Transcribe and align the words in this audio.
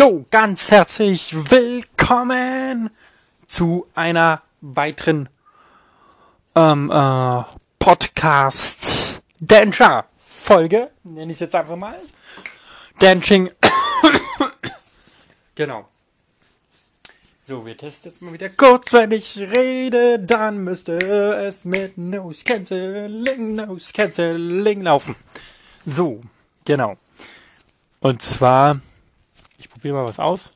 So, 0.00 0.24
ganz 0.30 0.70
herzlich 0.70 1.34
willkommen 1.50 2.88
zu 3.46 3.86
einer 3.94 4.40
weiteren 4.62 5.28
ähm, 6.54 6.90
äh, 6.90 7.42
Podcast 7.78 9.20
Danger 9.40 10.06
Folge, 10.24 10.90
nenne 11.04 11.30
ich 11.30 11.36
es 11.36 11.40
jetzt 11.40 11.54
einfach 11.54 11.76
mal. 11.76 12.00
Dancing. 12.98 13.50
genau. 15.54 15.86
So, 17.42 17.66
wir 17.66 17.76
testen 17.76 18.10
jetzt 18.10 18.22
mal 18.22 18.32
wieder 18.32 18.48
kurz. 18.48 18.94
Wenn 18.94 19.10
ich 19.10 19.36
rede, 19.36 20.18
dann 20.18 20.64
müsste 20.64 20.96
es 20.96 21.66
mit 21.66 21.98
Nose 21.98 22.42
Canceling, 22.44 23.54
Nose 23.54 23.92
Canceling 23.92 24.80
laufen. 24.80 25.14
So, 25.84 26.22
genau. 26.64 26.96
Und 28.00 28.22
zwar, 28.22 28.80
probiere 29.80 29.94
mal 29.94 30.08
was 30.08 30.18
aus. 30.18 30.50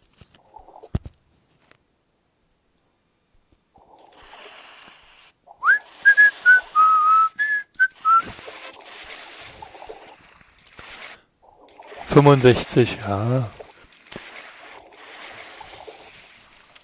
Fünfundsechzig, 12.07 12.99
ja. 13.01 13.51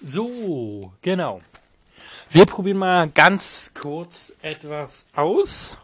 So, 0.01 0.91
genau. 1.01 1.39
Wir 2.31 2.45
probieren 2.45 2.79
mal 2.79 3.07
ganz 3.09 3.71
kurz 3.79 4.33
etwas 4.41 5.05
aus. 5.15 5.77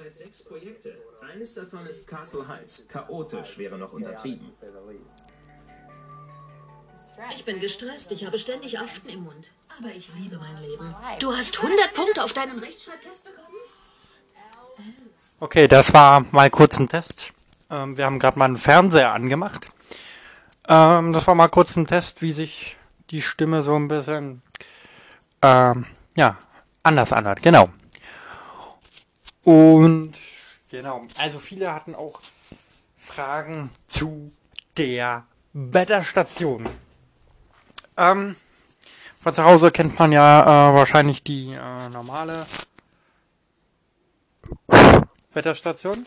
Zurzeit 0.00 0.16
sechs 0.16 0.42
Projekte. 0.42 0.96
Eines 1.32 1.54
davon 1.54 1.86
ist 1.86 2.06
Castle 2.06 2.46
Heights. 2.48 2.84
Chaotisch 2.88 3.58
wäre 3.58 3.78
noch 3.78 3.92
untertrieben. 3.92 4.52
Ich 7.36 7.44
bin 7.44 7.60
gestresst, 7.60 8.12
ich 8.12 8.24
habe 8.24 8.38
ständig 8.38 8.78
Aften 8.78 9.08
im 9.08 9.24
Mund. 9.24 9.50
Aber 9.78 9.88
ich 9.88 10.10
liebe 10.14 10.38
mein 10.38 10.56
Leben. 10.62 10.94
Du 11.20 11.34
hast 11.34 11.58
100 11.58 11.94
Punkte 11.94 12.24
auf 12.24 12.32
deinen 12.32 12.58
Rechtschreibtest 12.58 13.24
bekommen? 13.24 13.46
Okay, 15.38 15.68
das 15.68 15.92
war 15.92 16.24
mal 16.32 16.50
kurz 16.50 16.78
ein 16.78 16.88
Test. 16.88 17.32
Ähm, 17.70 17.96
wir 17.96 18.06
haben 18.06 18.18
gerade 18.18 18.38
mal 18.38 18.46
einen 18.46 18.56
Fernseher 18.56 19.12
angemacht. 19.12 19.68
Ähm, 20.68 21.12
das 21.12 21.26
war 21.26 21.34
mal 21.34 21.48
kurz 21.48 21.76
ein 21.76 21.86
Test, 21.86 22.22
wie 22.22 22.32
sich 22.32 22.76
die 23.10 23.22
Stimme 23.22 23.62
so 23.62 23.74
ein 23.74 23.88
bisschen 23.88 24.42
ähm, 25.42 25.86
ja 26.16 26.38
anders 26.82 27.12
anhört. 27.12 27.42
Genau. 27.42 27.68
Und 29.44 30.12
genau, 30.70 31.02
also 31.16 31.38
viele 31.38 31.72
hatten 31.72 31.94
auch 31.94 32.20
Fragen 32.96 33.70
zu 33.86 34.30
der 34.76 35.26
Wetterstation. 35.52 36.68
Ähm, 37.96 38.36
von 39.16 39.34
zu 39.34 39.44
Hause 39.44 39.70
kennt 39.70 39.98
man 39.98 40.12
ja 40.12 40.42
äh, 40.42 40.74
wahrscheinlich 40.74 41.22
die 41.22 41.52
äh, 41.52 41.88
normale 41.88 42.46
Wetterstation. 45.32 46.06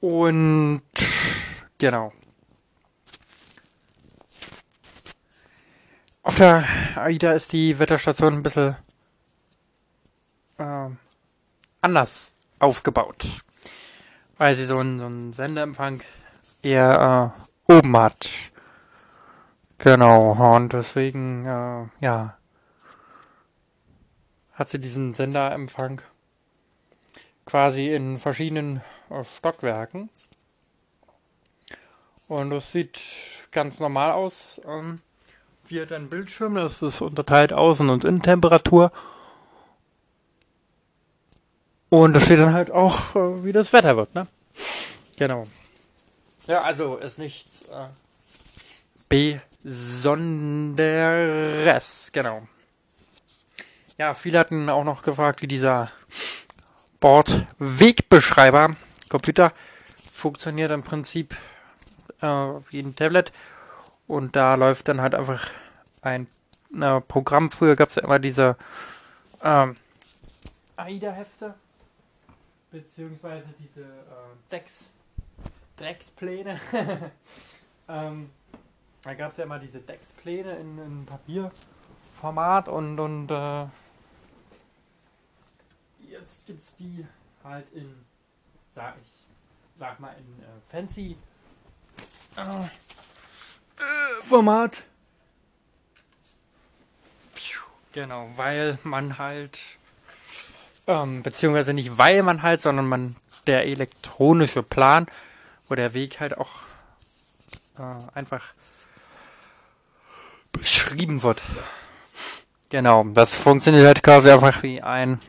Und 0.00 0.82
genau. 1.78 2.12
Auf 6.22 6.36
der 6.36 6.64
AIDA 6.96 7.32
ist 7.32 7.52
die 7.52 7.78
Wetterstation 7.78 8.34
ein 8.34 8.42
bisschen 8.42 8.76
äh, 10.58 10.88
anders 11.80 12.34
aufgebaut. 12.58 13.26
Weil 14.38 14.54
sie 14.54 14.64
so 14.64 14.76
einen, 14.76 14.98
so 14.98 15.06
einen 15.06 15.32
Sendeempfang 15.32 16.00
eher 16.62 17.32
äh, 17.68 17.72
oben 17.72 17.96
hat. 17.96 18.28
Genau, 19.78 20.32
und 20.32 20.72
deswegen, 20.72 21.44
äh, 21.44 21.84
ja, 22.00 22.36
hat 24.52 24.70
sie 24.70 24.78
diesen 24.78 25.12
Senderempfang 25.12 26.00
quasi 27.44 27.94
in 27.94 28.18
verschiedenen 28.18 28.80
äh, 29.10 29.22
Stockwerken. 29.22 30.10
Und 32.28 32.50
das 32.50 32.72
sieht 32.72 33.00
ganz 33.52 33.78
normal 33.80 34.12
aus. 34.12 34.60
Ähm, 34.66 35.00
wie 35.68 35.80
hat 35.80 35.92
ein 35.92 36.08
Bildschirm, 36.08 36.54
das 36.56 36.82
ist 36.82 37.00
unterteilt 37.00 37.52
Außen- 37.52 37.90
und 37.90 38.04
Innentemperatur. 38.04 38.92
Und 41.88 42.14
da 42.14 42.20
steht 42.20 42.38
dann 42.38 42.52
halt 42.52 42.70
auch, 42.70 43.14
äh, 43.14 43.44
wie 43.44 43.52
das 43.52 43.72
Wetter 43.72 43.96
wird, 43.96 44.14
ne? 44.14 44.26
Genau. 45.16 45.46
Ja, 46.46 46.62
also 46.62 46.96
ist 46.96 47.18
nichts 47.18 47.62
äh, 47.68 47.88
Besonderes, 49.62 50.80
genau. 52.12 52.46
Ja, 53.98 54.14
viele 54.14 54.38
hatten 54.38 54.68
auch 54.68 54.84
noch 54.84 55.02
gefragt, 55.02 55.42
wie 55.42 55.48
dieser 55.48 55.90
Bordwegbeschreiber 57.00 58.76
Computer 59.08 59.52
funktioniert 60.12 60.70
im 60.70 60.82
Prinzip 60.82 61.36
äh, 62.20 62.26
wie 62.26 62.80
ein 62.80 62.94
Tablet 62.96 63.32
und 64.06 64.36
da 64.36 64.54
läuft 64.54 64.88
dann 64.88 65.00
halt 65.00 65.14
einfach 65.14 65.48
ein 66.02 66.26
äh, 66.78 67.00
Programm. 67.00 67.50
Früher 67.50 67.76
gab 67.76 67.90
es 67.90 67.94
ja 67.96 68.02
immer 68.02 68.18
diese 68.18 68.56
ähm, 69.42 69.76
AIDA-Hefte 70.76 71.54
beziehungsweise 72.80 73.46
diese 73.58 73.82
äh, 73.82 74.50
Dex 74.50 74.92
Dex-Pläne. 75.78 76.58
ähm, 77.88 78.30
da 79.02 79.14
gab 79.14 79.30
es 79.30 79.36
ja 79.36 79.44
immer 79.44 79.58
diese 79.58 79.78
Dex-Pläne 79.80 80.56
in, 80.56 80.78
in 80.78 81.06
Papierformat 81.06 82.68
und, 82.68 82.98
und 82.98 83.30
äh, 83.30 83.66
jetzt 86.08 86.46
gibt 86.46 86.64
es 86.64 86.74
die 86.76 87.06
halt 87.44 87.70
in, 87.72 87.94
sag 88.72 88.96
ich, 89.02 89.26
sag 89.76 90.00
mal 90.00 90.14
in 90.16 90.42
äh, 90.42 90.46
fancy 90.70 91.16
äh, 92.36 92.68
Format. 94.22 94.82
Genau, 97.92 98.28
weil 98.36 98.78
man 98.82 99.16
halt, 99.16 99.58
ähm, 100.86 101.22
beziehungsweise 101.22 101.74
nicht 101.74 101.98
weil 101.98 102.22
man 102.22 102.42
halt, 102.42 102.62
sondern 102.62 102.86
man 102.86 103.16
der 103.46 103.66
elektronische 103.66 104.62
Plan, 104.62 105.06
wo 105.66 105.74
der 105.74 105.94
Weg 105.94 106.20
halt 106.20 106.36
auch 106.38 106.50
äh, 107.78 108.18
einfach 108.18 108.42
beschrieben 110.52 111.22
wird. 111.22 111.42
Genau, 112.70 113.04
das 113.04 113.34
funktioniert 113.34 113.86
halt 113.86 114.02
quasi 114.02 114.30
einfach 114.30 114.62
wie 114.62 114.82
ein 114.82 115.20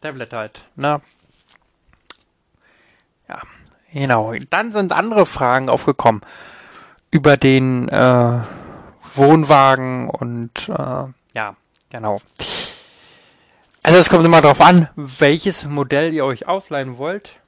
Tablet 0.00 0.32
halt, 0.32 0.64
ne? 0.76 1.00
Ja, 3.28 3.42
genau. 3.92 4.34
Dann 4.48 4.72
sind 4.72 4.92
andere 4.92 5.26
Fragen 5.26 5.68
aufgekommen 5.68 6.22
über 7.10 7.36
den 7.36 7.88
äh, 7.88 8.40
Wohnwagen 9.14 10.08
und 10.08 10.68
äh, 10.68 11.04
ja, 11.34 11.56
genau. 11.90 12.20
Also 13.82 13.98
es 13.98 14.10
kommt 14.10 14.26
immer 14.26 14.42
darauf 14.42 14.60
an, 14.60 14.88
welches 14.94 15.64
Modell 15.64 16.12
ihr 16.12 16.24
euch 16.24 16.46
ausleihen 16.46 16.98
wollt. 16.98 17.40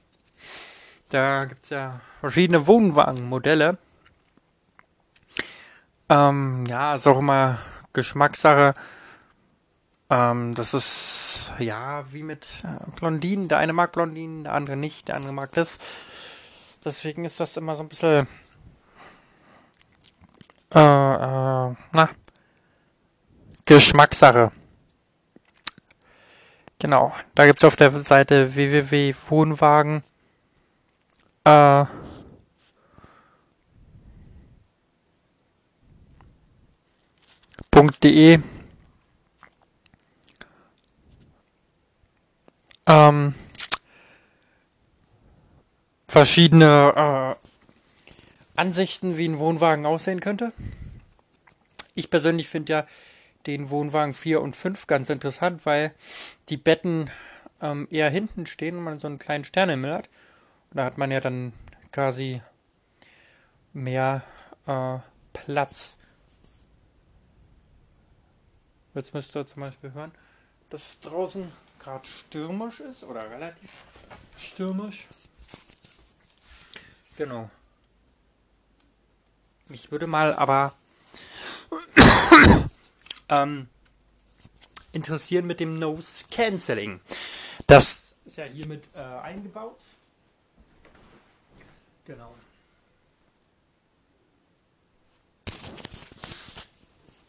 Da 1.10 1.44
gibt 1.44 1.64
es 1.64 1.70
ja 1.70 2.00
verschiedene 2.20 2.66
Wohnwagenmodelle. 2.66 3.76
Ähm, 6.08 6.64
ja, 6.66 6.94
ist 6.94 7.06
auch 7.06 7.18
immer 7.18 7.58
Geschmackssache. 7.92 8.74
Ähm, 10.08 10.54
das 10.54 10.72
ist 10.72 11.52
ja 11.58 12.04
wie 12.12 12.22
mit 12.22 12.46
äh, 12.64 12.90
Blondinen. 12.96 13.48
Der 13.48 13.58
eine 13.58 13.74
mag 13.74 13.92
Blondinen, 13.92 14.44
der 14.44 14.54
andere 14.54 14.76
nicht, 14.76 15.08
der 15.08 15.16
andere 15.16 15.34
mag 15.34 15.52
das. 15.52 15.78
Deswegen 16.82 17.26
ist 17.26 17.40
das 17.40 17.58
immer 17.58 17.76
so 17.76 17.82
ein 17.82 17.88
bisschen 17.88 18.26
äh, 20.74 20.78
äh, 20.78 21.74
na, 21.92 22.08
Geschmackssache. 23.66 24.50
Genau, 26.82 27.14
da 27.36 27.46
gibt 27.46 27.60
es 27.60 27.64
auf 27.64 27.76
der 27.76 28.00
Seite 28.00 28.56
www.wohnwagen 28.56 30.02
äh, 31.44 31.84
.de 38.02 38.40
ähm, 42.86 43.34
verschiedene 46.08 47.36
äh, 47.36 48.60
Ansichten, 48.60 49.16
wie 49.16 49.28
ein 49.28 49.38
Wohnwagen 49.38 49.86
aussehen 49.86 50.18
könnte. 50.18 50.52
Ich 51.94 52.10
persönlich 52.10 52.48
finde 52.48 52.72
ja 52.72 52.86
den 53.46 53.70
Wohnwagen 53.70 54.14
4 54.14 54.40
und 54.40 54.56
5 54.56 54.86
ganz 54.86 55.10
interessant, 55.10 55.64
weil 55.66 55.94
die 56.48 56.56
Betten 56.56 57.10
ähm, 57.60 57.88
eher 57.90 58.10
hinten 58.10 58.46
stehen 58.46 58.76
und 58.76 58.84
man 58.84 58.98
so 58.98 59.06
einen 59.06 59.18
kleinen 59.18 59.44
Sternenhimmel 59.44 59.94
hat. 59.94 60.08
Und 60.70 60.78
da 60.78 60.84
hat 60.84 60.98
man 60.98 61.10
ja 61.10 61.20
dann 61.20 61.52
quasi 61.92 62.42
mehr 63.72 64.22
äh, 64.66 64.98
Platz. 65.32 65.98
Jetzt 68.94 69.14
müsst 69.14 69.34
ihr 69.34 69.46
zum 69.46 69.62
Beispiel 69.62 69.92
hören, 69.92 70.12
dass 70.70 70.86
es 70.86 71.00
draußen 71.00 71.50
gerade 71.78 72.06
stürmisch 72.06 72.80
ist 72.80 73.04
oder 73.04 73.28
relativ 73.30 73.70
stürmisch. 74.36 75.08
Genau. 77.16 77.50
Mich 79.68 79.90
würde 79.90 80.06
mal 80.06 80.34
aber 80.34 80.74
ähm, 83.32 83.68
interessieren 84.92 85.46
mit 85.46 85.60
dem 85.60 85.78
Nose 85.78 86.24
Cancelling. 86.30 87.00
Das 87.66 88.14
ist 88.24 88.36
ja 88.36 88.44
hiermit 88.44 88.84
äh, 88.94 89.00
eingebaut. 89.00 89.78
Genau. 92.04 92.34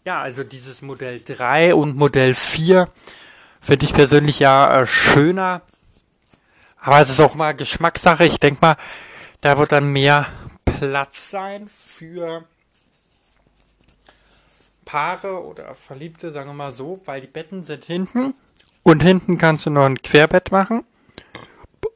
Ja, 0.05 0.21
also 0.21 0.43
dieses 0.43 0.81
Modell 0.81 1.21
3 1.23 1.75
und 1.75 1.95
Modell 1.95 2.33
4 2.33 2.89
finde 3.61 3.85
ich 3.85 3.93
persönlich 3.93 4.39
ja 4.39 4.81
äh, 4.81 4.87
schöner. 4.87 5.61
Aber 6.81 6.99
es 7.01 7.09
ist 7.09 7.21
auch 7.21 7.35
mal 7.35 7.55
Geschmackssache. 7.55 8.25
Ich 8.25 8.37
denke 8.37 8.59
mal, 8.59 8.77
da 9.39 9.57
wird 9.57 9.71
dann 9.71 9.93
mehr 9.93 10.27
Platz 10.65 11.29
sein 11.29 11.69
für 11.69 12.43
Paare 14.93 15.43
oder 15.43 15.73
Verliebte, 15.73 16.31
sagen 16.31 16.51
wir 16.51 16.53
mal 16.53 16.71
so, 16.71 17.01
weil 17.05 17.19
die 17.19 17.25
Betten 17.25 17.63
sind 17.63 17.83
hinten 17.83 18.35
und 18.83 19.01
hinten 19.01 19.39
kannst 19.39 19.65
du 19.65 19.71
noch 19.71 19.85
ein 19.85 19.99
Querbett 19.99 20.51
machen 20.51 20.83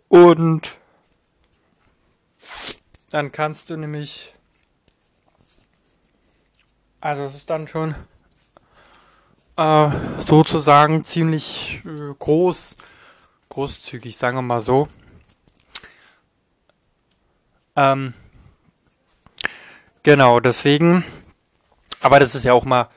und 0.07 0.77
dann 3.11 3.31
kannst 3.31 3.69
du 3.69 3.77
nämlich 3.77 4.33
also 6.99 7.25
es 7.25 7.35
ist 7.35 7.51
dann 7.51 7.67
schon 7.67 7.93
äh, 9.57 9.89
sozusagen 10.19 11.05
ziemlich 11.05 11.81
äh, 11.85 12.15
groß, 12.17 12.77
großzügig, 13.49 14.17
sagen 14.17 14.37
wir 14.37 14.41
mal 14.41 14.61
so. 14.61 14.87
Ähm, 17.75 18.15
genau, 20.01 20.39
deswegen, 20.39 21.03
aber 22.01 22.19
das 22.19 22.35
ist 22.35 22.45
ja 22.45 22.53
auch 22.53 22.65
mal 22.65 22.89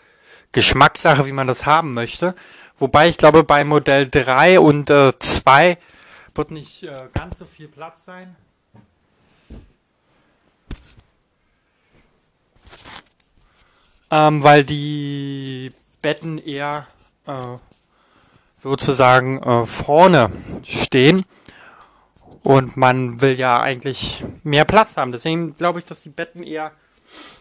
Geschmackssache, 0.52 1.26
wie 1.26 1.32
man 1.32 1.47
das 1.47 1.67
haben 1.67 1.94
möchte. 1.94 2.35
Wobei 2.79 3.08
ich 3.08 3.19
glaube, 3.19 3.44
bei 3.44 3.64
Modell 3.64 4.08
3 4.08 4.58
und 4.61 4.91
äh, 4.91 5.12
2 5.19 5.79
wird 6.35 6.50
nicht 6.50 6.82
äh, 6.82 6.94
ganz 7.12 7.38
so 7.38 7.44
viel 7.44 7.69
Platz 7.69 8.05
sein. 8.05 8.37
Ähm, 14.11 14.43
weil 14.43 14.64
die 14.64 15.70
Betten 16.02 16.38
eher 16.38 16.87
äh, 17.26 17.58
sozusagen 18.56 19.43
äh, 19.43 19.67
vorne 19.67 20.32
stehen. 20.64 21.25
Und 22.43 22.76
man 22.76 23.20
will 23.20 23.38
ja 23.38 23.61
eigentlich 23.61 24.25
mehr 24.43 24.64
Platz 24.64 24.97
haben. 24.97 25.12
Deswegen 25.12 25.55
glaube 25.56 25.79
ich, 25.79 25.85
dass 25.85 26.02
die 26.02 26.08
Betten 26.08 26.43
eher 26.43 26.73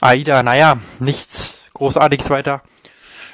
AIDA? 0.00 0.42
Naja, 0.42 0.78
nichts 0.98 1.60
großartiges 1.74 2.30
weiter. 2.30 2.62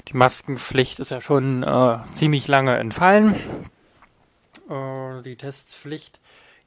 Die 0.08 0.16
Maskenpflicht 0.16 1.00
ist 1.00 1.10
ja 1.10 1.20
schon 1.20 1.62
äh, 1.62 1.98
ziemlich 2.14 2.46
lange 2.48 2.76
entfallen. 2.76 3.34
Äh, 4.68 5.22
die 5.22 5.36
Testpflicht 5.36 6.20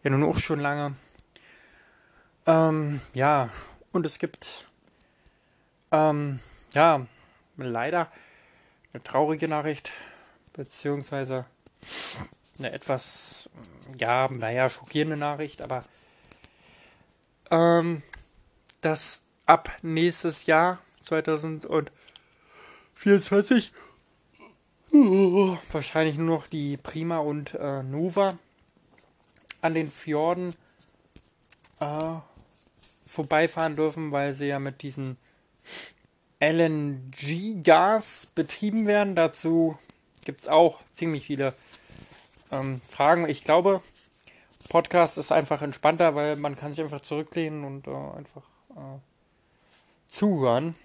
ja 0.04 0.10
nun 0.10 0.24
auch 0.24 0.40
schon 0.40 0.60
lange. 0.60 0.96
Ähm, 2.48 3.02
ja, 3.14 3.50
und 3.92 4.06
es 4.06 4.18
gibt 4.20 4.72
ähm, 5.92 6.40
ja 6.74 7.06
leider 7.58 8.10
eine 8.94 9.04
traurige 9.04 9.50
Nachricht, 9.50 9.92
beziehungsweise 10.54 11.44
eine 12.58 12.72
etwas, 12.72 13.50
ja, 13.98 14.30
naja, 14.32 14.70
schockierende 14.70 15.18
Nachricht, 15.18 15.62
aber 15.62 15.84
ähm, 17.52 18.02
dass 18.80 19.20
ab 19.46 19.70
nächstes 19.82 20.46
Jahr 20.46 20.80
2024 21.04 23.74
uh, 24.94 25.58
wahrscheinlich 25.70 26.18
nur 26.18 26.38
noch 26.38 26.48
die 26.48 26.78
Prima 26.78 27.18
und 27.18 27.56
äh, 27.56 27.84
Nova 27.84 28.36
an 29.62 29.74
den 29.74 29.92
Fjorden 29.92 30.56
äh, 31.82 32.20
vorbeifahren 33.18 33.76
dürfen, 33.76 34.12
weil 34.12 34.34
sie 34.34 34.46
ja 34.46 34.60
mit 34.60 34.84
diesem 34.84 35.18
LNG-Gas 36.40 38.28
betrieben 38.36 38.86
werden. 38.86 39.16
Dazu 39.16 39.76
gibt 40.24 40.42
es 40.42 40.48
auch 40.48 40.80
ziemlich 40.94 41.26
viele 41.26 41.56
ähm, 42.52 42.80
Fragen. 42.80 43.28
Ich 43.28 43.44
glaube, 43.44 43.82
Podcast 44.70 45.18
ist 45.18 45.32
einfach 45.32 45.64
entspannter, 45.64 46.14
weil 46.14 46.36
man 46.36 46.56
kann 46.56 46.74
sich 46.74 46.82
einfach 46.84 47.02
zurücklehnen 47.02 47.64
und 47.64 47.88
äh, 47.88 47.92
einfach 47.92 48.44
äh, 48.76 49.00
zuhören, 50.08 50.76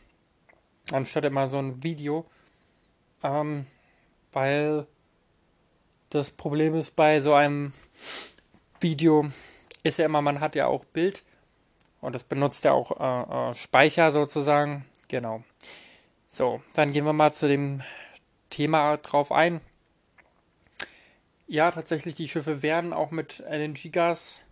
anstatt 0.90 1.26
immer 1.26 1.48
so 1.48 1.58
ein 1.58 1.82
Video. 1.82 2.24
Ähm, 3.22 3.66
weil 4.32 4.86
das 6.08 6.30
Problem 6.30 6.74
ist 6.76 6.96
bei 6.96 7.20
so 7.20 7.34
einem 7.34 7.74
Video 8.80 9.30
ist 9.82 9.98
ja 9.98 10.06
immer, 10.06 10.22
man 10.22 10.40
hat 10.40 10.54
ja 10.54 10.66
auch 10.66 10.86
Bild 10.86 11.22
und 12.02 12.14
das 12.14 12.24
benutzt 12.24 12.64
ja 12.64 12.72
auch 12.72 13.00
äh, 13.00 13.50
äh, 13.50 13.54
Speicher 13.54 14.10
sozusagen. 14.10 14.84
Genau. 15.08 15.42
So, 16.28 16.60
dann 16.74 16.92
gehen 16.92 17.06
wir 17.06 17.12
mal 17.12 17.32
zu 17.32 17.48
dem 17.48 17.80
Thema 18.50 18.98
drauf 18.98 19.32
ein. 19.32 19.60
Ja, 21.46 21.70
tatsächlich, 21.70 22.14
die 22.14 22.28
Schiffe 22.28 22.62
werden 22.62 22.92
auch 22.92 23.10
mit 23.12 23.42
LNG-Gas 23.48 24.42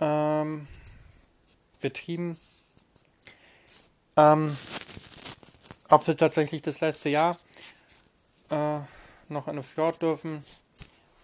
ähm, 0.00 0.66
betrieben. 1.80 2.38
Ähm, 4.16 4.56
ob 5.88 6.04
sie 6.04 6.14
tatsächlich 6.14 6.62
das 6.62 6.80
letzte 6.80 7.08
Jahr 7.08 7.38
äh, 8.50 8.78
noch 9.28 9.48
in 9.48 9.56
den 9.56 9.62
Fjord 9.62 10.02
dürfen. 10.02 10.44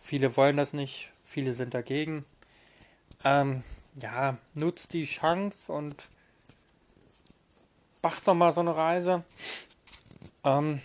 Viele 0.02 0.36
wollen 0.36 0.56
das 0.56 0.72
nicht, 0.72 1.10
viele 1.24 1.54
sind 1.54 1.74
dagegen. 1.74 2.24
Ähm, 3.24 3.62
ja, 4.00 4.36
nutzt 4.54 4.92
die 4.92 5.04
Chance 5.04 5.72
und 5.72 5.96
macht 8.02 8.26
doch 8.26 8.34
mal 8.34 8.52
so 8.52 8.60
eine 8.60 8.76
Reise. 8.76 9.24
Ähm, 10.42 10.80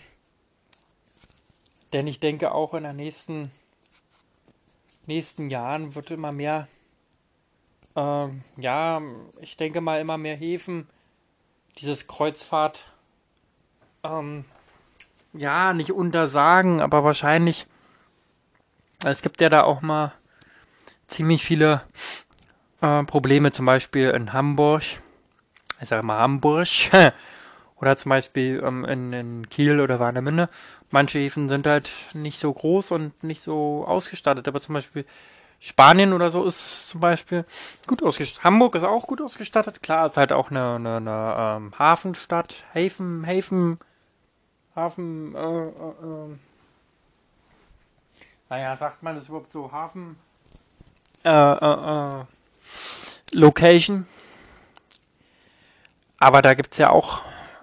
denn 1.92 2.06
ich 2.06 2.20
denke 2.20 2.52
auch 2.52 2.74
in 2.74 2.84
den 2.84 2.96
nächsten, 2.96 3.50
nächsten 5.06 5.50
Jahren 5.50 5.94
wird 5.94 6.10
immer 6.10 6.32
mehr, 6.32 6.68
ähm, 7.96 8.42
ja, 8.56 9.02
ich 9.40 9.56
denke 9.56 9.80
mal 9.80 10.00
immer 10.00 10.16
mehr 10.16 10.36
Häfen 10.36 10.88
dieses 11.78 12.06
Kreuzfahrt, 12.06 12.86
ähm, 14.02 14.44
ja, 15.32 15.72
nicht 15.72 15.92
untersagen, 15.92 16.80
aber 16.80 17.04
wahrscheinlich, 17.04 17.66
es 19.04 19.22
gibt 19.22 19.40
ja 19.40 19.48
da 19.48 19.62
auch 19.64 19.80
mal 19.80 20.12
ziemlich 21.08 21.44
viele 21.44 21.82
äh, 22.80 23.04
Probleme, 23.04 23.52
zum 23.52 23.66
Beispiel 23.66 24.10
in 24.10 24.32
Hamburg, 24.32 24.82
ich 25.80 25.88
sage 25.88 26.02
mal 26.02 26.18
Hamburg 26.18 26.68
Oder 27.80 27.96
zum 27.96 28.10
Beispiel 28.10 28.62
ähm, 28.62 28.84
in, 28.84 29.12
in 29.12 29.48
Kiel 29.48 29.80
oder 29.80 29.98
Warnemünde. 29.98 30.50
Manche 30.90 31.18
Häfen 31.18 31.48
sind 31.48 31.66
halt 31.66 31.90
nicht 32.12 32.38
so 32.38 32.52
groß 32.52 32.90
und 32.90 33.24
nicht 33.24 33.40
so 33.40 33.86
ausgestattet. 33.86 34.46
Aber 34.48 34.60
zum 34.60 34.74
Beispiel 34.74 35.06
Spanien 35.60 36.12
oder 36.12 36.30
so 36.30 36.44
ist 36.44 36.88
zum 36.88 37.00
Beispiel 37.00 37.46
gut 37.86 38.02
ausgestattet. 38.02 38.44
Hamburg 38.44 38.74
ist 38.74 38.82
auch 38.82 39.06
gut 39.06 39.22
ausgestattet. 39.22 39.82
Klar, 39.82 40.06
ist 40.06 40.18
halt 40.18 40.32
auch 40.32 40.50
eine, 40.50 40.74
eine, 40.74 40.96
eine 40.96 41.34
ähm, 41.38 41.72
Hafenstadt. 41.78 42.64
Häfen, 42.72 43.24
Häfen, 43.24 43.78
Hafen, 44.76 45.34
äh, 45.34 45.38
äh, 45.38 45.62
äh. 45.62 46.36
Naja, 48.50 48.76
sagt 48.76 49.02
man 49.02 49.16
das 49.16 49.28
überhaupt 49.28 49.50
so? 49.50 49.72
Hafen, 49.72 50.16
äh, 51.24 51.30
äh, 51.30 52.20
äh, 52.20 52.24
Location. 53.32 54.06
Aber 56.18 56.42
da 56.42 56.54
gibt's 56.54 56.78
ja 56.78 56.90
auch 56.90 57.22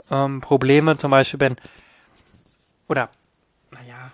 ähm, 0.10 0.42
Probleme, 0.42 0.98
zum 0.98 1.12
Beispiel 1.12 1.40
wenn, 1.40 1.58
oder, 2.88 3.10
naja, 3.72 4.12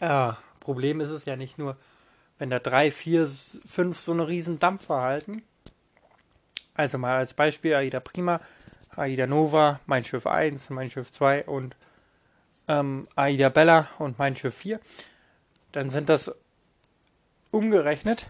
ja, 0.00 0.38
Problem 0.60 1.00
ist 1.00 1.10
es 1.10 1.24
ja 1.24 1.36
nicht 1.36 1.58
nur, 1.58 1.76
wenn 2.38 2.50
da 2.50 2.58
drei, 2.58 2.90
vier, 2.90 3.26
fünf 3.26 3.98
so 3.98 4.12
eine 4.12 4.28
riesen 4.28 4.58
Dampfer 4.58 5.00
halten. 5.00 5.42
Also 6.74 6.98
mal 6.98 7.16
als 7.16 7.34
Beispiel 7.34 7.74
AIDA 7.74 7.98
Prima, 7.98 8.40
AIDA 8.94 9.26
Nova, 9.26 9.80
mein 9.86 10.04
Schiff 10.04 10.26
1, 10.26 10.70
mein 10.70 10.90
Schiff 10.90 11.10
2 11.10 11.44
und 11.44 11.74
ähm, 12.68 13.08
AIDA 13.16 13.48
Bella 13.48 13.88
und 13.98 14.18
mein 14.18 14.36
Schiff 14.36 14.54
4. 14.56 14.78
Dann 15.78 15.90
sind 15.90 16.08
das 16.08 16.28
umgerechnet. 17.52 18.26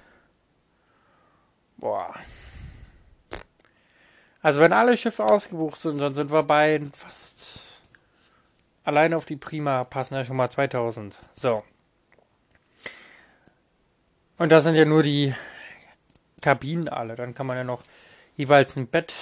Boah, 1.78 2.14
also 4.42 4.60
wenn 4.60 4.74
alle 4.74 4.98
Schiffe 4.98 5.24
ausgebucht 5.24 5.80
sind, 5.80 5.98
dann 5.98 6.12
sind 6.12 6.30
wir 6.30 6.42
bei 6.42 6.78
fast 6.92 7.80
allein 8.84 9.14
auf 9.14 9.24
die 9.24 9.36
Prima 9.36 9.84
passen 9.84 10.12
ja 10.12 10.26
schon 10.26 10.36
mal 10.36 10.50
2000. 10.50 11.16
So. 11.36 11.64
Und 14.36 14.52
das 14.52 14.64
sind 14.64 14.74
ja 14.74 14.84
nur 14.84 15.02
die 15.02 15.34
Kabinen 16.42 16.90
alle. 16.90 17.16
Dann 17.16 17.34
kann 17.34 17.46
man 17.46 17.56
ja 17.56 17.64
noch 17.64 17.80
jeweils 18.36 18.76
ein 18.76 18.88
Bett 18.88 19.14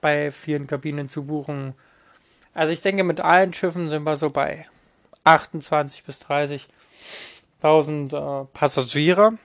bei 0.00 0.30
vielen 0.30 0.66
Kabinen 0.66 1.10
zubuchen. 1.10 1.74
Also 2.54 2.72
ich 2.72 2.80
denke, 2.80 3.04
mit 3.04 3.20
allen 3.20 3.52
Schiffen 3.52 3.90
sind 3.90 4.04
wir 4.04 4.16
so 4.16 4.30
bei 4.30 4.66
28 5.24 6.04
bis 6.04 6.18
30.000 7.64 8.42
äh, 8.42 8.44
Passagiere, 8.52 9.38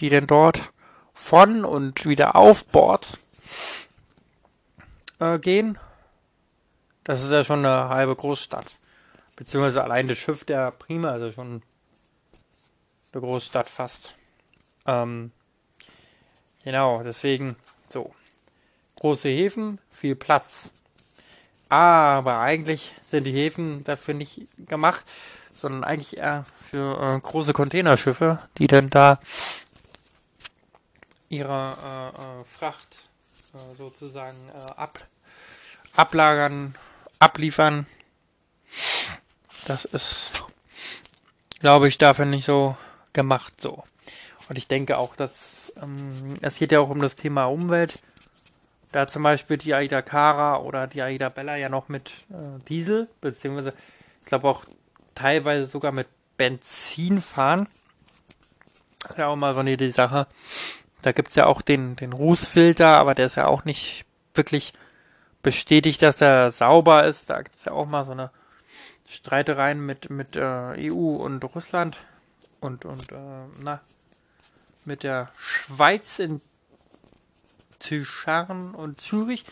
die 0.00 0.08
denn 0.08 0.26
dort 0.26 0.72
von 1.14 1.64
und 1.64 2.04
wieder 2.04 2.34
auf 2.34 2.64
Bord 2.66 3.12
äh, 5.20 5.38
gehen. 5.38 5.78
Das 7.04 7.22
ist 7.22 7.30
ja 7.30 7.44
schon 7.44 7.64
eine 7.64 7.88
halbe 7.88 8.16
Großstadt. 8.16 8.78
Beziehungsweise 9.36 9.82
allein 9.82 10.08
das 10.08 10.18
Schiff 10.18 10.44
der 10.44 10.72
Prima 10.72 11.16
ja 11.16 11.32
schon 11.32 11.62
eine 13.12 13.20
Großstadt 13.20 13.68
fast. 13.68 14.16
Ähm, 14.86 15.30
genau, 16.64 17.02
deswegen 17.02 17.56
so. 17.88 18.12
Große 18.96 19.28
Häfen, 19.28 19.78
viel 19.90 20.14
Platz. 20.14 20.70
Aber 21.68 22.40
eigentlich 22.40 22.92
sind 23.02 23.24
die 23.24 23.32
Häfen 23.32 23.82
dafür 23.84 24.14
nicht 24.14 24.46
gemacht, 24.66 25.04
sondern 25.52 25.84
eigentlich 25.84 26.16
eher 26.16 26.44
für 26.70 27.00
äh, 27.00 27.20
große 27.20 27.52
Containerschiffe, 27.52 28.38
die 28.58 28.66
dann 28.66 28.90
da 28.90 29.20
ihre 31.28 31.72
äh, 31.82 32.08
äh, 32.08 32.44
Fracht 32.44 33.08
äh, 33.54 33.76
sozusagen 33.76 34.36
äh, 34.54 34.72
ab 34.76 35.00
ablagern, 35.94 36.74
abliefern. 37.18 37.86
Das 39.66 39.84
ist, 39.84 40.32
glaube 41.60 41.88
ich, 41.88 41.98
dafür 41.98 42.24
nicht 42.24 42.46
so 42.46 42.76
gemacht 43.12 43.60
so. 43.60 43.84
Und 44.48 44.56
ich 44.56 44.66
denke 44.66 44.98
auch, 44.98 45.16
dass 45.16 45.72
ähm, 45.80 46.38
es 46.40 46.56
geht 46.56 46.72
ja 46.72 46.80
auch 46.80 46.90
um 46.90 47.00
das 47.00 47.14
Thema 47.14 47.44
Umwelt. 47.44 47.98
Da 48.90 49.06
zum 49.06 49.22
Beispiel 49.22 49.56
die 49.56 49.74
Aida 49.74 50.02
Cara 50.02 50.58
oder 50.60 50.86
die 50.86 51.00
Aida 51.00 51.28
Bella 51.28 51.56
ja 51.56 51.68
noch 51.68 51.88
mit 51.88 52.10
äh, 52.30 52.62
Diesel, 52.68 53.08
beziehungsweise 53.20 53.72
ich 54.20 54.26
glaube 54.26 54.48
auch 54.48 54.64
teilweise 55.14 55.66
sogar 55.66 55.92
mit 55.92 56.08
Benzin 56.36 57.20
fahren. 57.20 57.68
Ja 59.16 59.28
auch 59.28 59.36
mal 59.36 59.54
so 59.54 59.60
eine 59.60 59.76
die 59.76 59.90
Sache. 59.90 60.26
Da 61.02 61.12
gibt 61.12 61.30
es 61.30 61.34
ja 61.34 61.46
auch 61.46 61.62
den, 61.62 61.96
den 61.96 62.12
Rußfilter, 62.12 62.96
aber 62.96 63.14
der 63.14 63.26
ist 63.26 63.34
ja 63.34 63.46
auch 63.46 63.64
nicht 63.64 64.04
wirklich 64.34 64.72
bestätigt, 65.42 66.02
dass 66.02 66.20
er 66.20 66.50
sauber 66.52 67.04
ist. 67.04 67.30
Da 67.30 67.42
gibt 67.42 67.56
es 67.56 67.64
ja 67.64 67.72
auch 67.72 67.86
mal 67.86 68.04
so 68.04 68.12
eine 68.12 68.30
Streitereien 69.08 69.84
mit, 69.84 70.10
mit 70.10 70.36
äh, 70.36 70.90
EU 70.90 71.16
und 71.16 71.44
Russland 71.44 71.98
und, 72.60 72.84
und 72.84 73.12
äh, 73.12 73.16
na, 73.60 73.80
mit 74.84 75.02
der 75.02 75.30
Schweiz 75.36 76.18
in 76.18 76.40
Zyscharn 77.78 78.74
und 78.74 79.00
Zürich. 79.00 79.44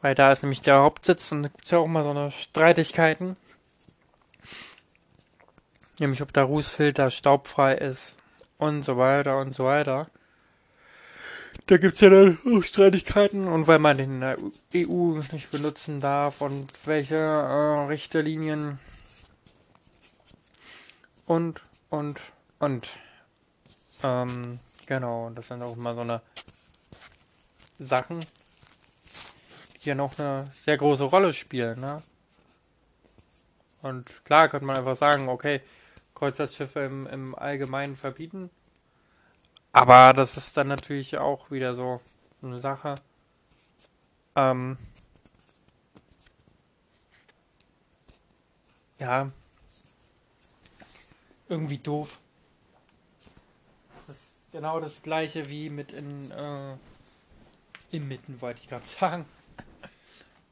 Weil 0.00 0.14
da 0.14 0.32
ist 0.32 0.42
nämlich 0.42 0.62
der 0.62 0.78
Hauptsitz 0.78 1.30
und 1.30 1.44
da 1.44 1.48
gibt 1.48 1.64
es 1.64 1.70
ja 1.70 1.78
auch 1.78 1.86
mal 1.86 2.02
so 2.02 2.10
eine 2.10 2.30
Streitigkeiten. 2.30 3.36
Nämlich 5.98 6.22
ob 6.22 6.32
der 6.32 6.44
Rußfilter 6.44 7.10
staubfrei 7.10 7.74
ist 7.74 8.14
und 8.58 8.82
so 8.82 8.96
weiter 8.96 9.38
und 9.38 9.54
so 9.54 9.64
weiter. 9.64 10.08
Da 11.66 11.76
gibt 11.76 11.94
es 11.94 12.00
ja 12.00 12.10
dann 12.10 12.38
auch 12.46 12.62
Streitigkeiten 12.62 13.46
und 13.46 13.66
weil 13.66 13.78
man 13.78 13.96
den 13.96 14.22
EU 14.74 15.20
nicht 15.32 15.50
benutzen 15.50 16.00
darf 16.00 16.40
und 16.40 16.72
welche 16.84 17.16
äh, 17.16 17.86
Richterlinien 17.86 18.78
und, 21.26 21.60
und, 21.90 22.18
und. 22.58 22.88
Ähm, 24.02 24.58
genau, 24.86 25.30
das 25.30 25.48
sind 25.48 25.62
auch 25.62 25.76
mal 25.76 25.94
so 25.94 26.00
eine 26.00 26.20
Sachen, 27.78 28.24
die 29.82 29.88
ja 29.88 29.94
noch 29.94 30.18
eine 30.18 30.44
sehr 30.52 30.76
große 30.76 31.04
Rolle 31.04 31.32
spielen, 31.32 31.80
ne? 31.80 32.02
Und 33.82 34.24
klar 34.24 34.48
könnte 34.48 34.66
man 34.66 34.76
einfach 34.76 34.96
sagen, 34.96 35.28
okay, 35.28 35.60
Kreuzfahrtschiffe 36.22 36.78
im, 36.78 37.08
im 37.08 37.34
Allgemeinen 37.34 37.96
verbieten. 37.96 38.48
Aber 39.72 40.12
das 40.12 40.36
ist 40.36 40.56
dann 40.56 40.68
natürlich 40.68 41.18
auch 41.18 41.50
wieder 41.50 41.74
so 41.74 42.00
eine 42.44 42.58
Sache. 42.58 42.94
Ähm, 44.36 44.78
ja, 49.00 49.26
irgendwie 51.48 51.78
doof. 51.78 52.20
Das 54.06 54.16
ist 54.16 54.22
genau 54.52 54.78
das 54.78 55.02
gleiche 55.02 55.48
wie 55.48 55.70
mit 55.70 55.90
in 55.92 56.30
äh, 56.30 56.76
inmitten, 57.90 58.40
wollte 58.40 58.60
ich 58.60 58.68
gerade 58.68 58.86
sagen. 59.00 59.24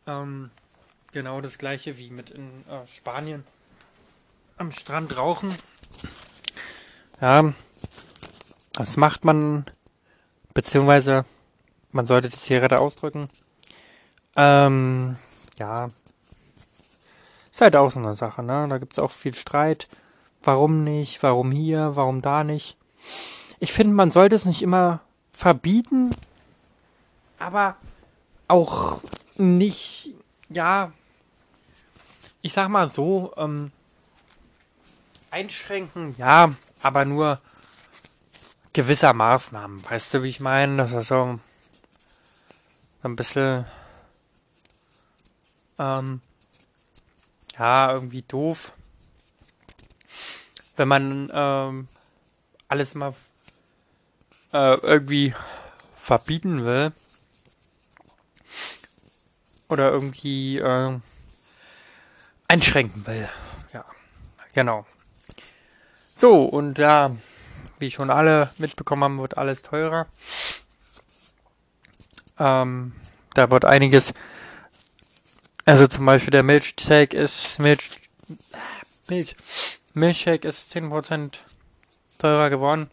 ähm, 0.09 0.51
genau 1.13 1.41
das 1.41 1.59
gleiche 1.59 1.97
wie 1.97 2.11
mit 2.11 2.31
in 2.31 2.67
äh, 2.67 2.85
Spanien 2.89 3.45
am 4.61 4.73
Strand 4.73 5.17
rauchen. 5.17 5.55
Ja, 7.21 7.53
das 8.73 8.97
macht 8.97 9.25
man, 9.25 9.65
beziehungsweise 10.53 11.25
man 11.93 12.07
sollte 12.07 12.29
die 12.29 12.37
Zigarette 12.37 12.79
ausdrücken. 12.79 13.29
Ähm, 14.37 15.17
ja. 15.59 15.89
Ist 17.51 17.61
halt 17.61 17.75
auch 17.75 17.91
so 17.91 17.99
eine 17.99 18.15
Sache, 18.15 18.43
ne? 18.43 18.67
Da 18.69 18.79
gibt 18.79 18.93
es 18.93 18.99
auch 18.99 19.11
viel 19.11 19.35
Streit. 19.35 19.89
Warum 20.43 20.85
nicht? 20.85 21.23
Warum 21.23 21.51
hier? 21.51 21.97
Warum 21.97 22.23
da 22.23 22.45
nicht? 22.45 22.77
Ich 23.59 23.73
finde, 23.73 23.95
man 23.95 24.11
sollte 24.11 24.37
es 24.37 24.45
nicht 24.45 24.63
immer 24.63 25.01
verbieten, 25.33 26.15
aber 27.39 27.77
auch 28.47 29.01
nicht, 29.37 30.15
ja, 30.51 30.93
ich 32.43 32.53
sag 32.53 32.69
mal 32.69 32.91
so, 32.91 33.33
ähm, 33.37 33.73
einschränken, 35.31 36.15
ja, 36.19 36.55
aber 36.83 37.05
nur 37.05 37.41
gewisser 38.73 39.13
Maßnahmen. 39.13 39.85
Weißt 39.89 40.15
du, 40.15 40.23
wie 40.23 40.29
ich 40.29 40.41
meine? 40.41 40.77
Das 40.77 40.93
ist 40.93 41.09
so 41.09 41.39
ein 43.03 43.17
bisschen 43.17 43.67
ähm, 45.79 46.21
ja, 47.59 47.93
irgendwie 47.93 48.23
doof. 48.23 48.73
Wenn 50.77 50.89
man 50.89 51.31
ähm, 51.33 51.89
alles 52.69 52.95
mal 52.95 53.15
äh, 54.53 54.75
irgendwie 54.75 55.35
verbieten 55.97 56.65
will. 56.65 56.93
Oder 59.69 59.91
irgendwie 59.91 60.59
äh, 60.59 60.99
einschränken 62.49 63.07
will. 63.07 63.29
Ja, 63.73 63.85
genau. 64.53 64.85
So, 66.21 66.45
und 66.45 66.77
ja, 66.77 67.17
wie 67.79 67.91
schon 67.91 68.11
alle 68.11 68.53
mitbekommen 68.59 69.05
haben, 69.05 69.19
wird 69.21 69.39
alles 69.39 69.63
teurer. 69.63 70.07
Ähm, 72.39 72.93
da 73.33 73.51
wird 73.51 73.65
einiges, 73.65 74.13
also 75.65 75.87
zum 75.87 76.05
Beispiel 76.05 76.33
der 76.33 76.43
Milchshake 76.43 77.17
ist, 77.17 77.59
Milch, 77.59 77.91
Milch, 79.09 79.35
Milchshake 79.95 80.47
ist 80.47 80.77
10% 80.77 81.39
teurer 82.19 82.51
geworden. 82.51 82.91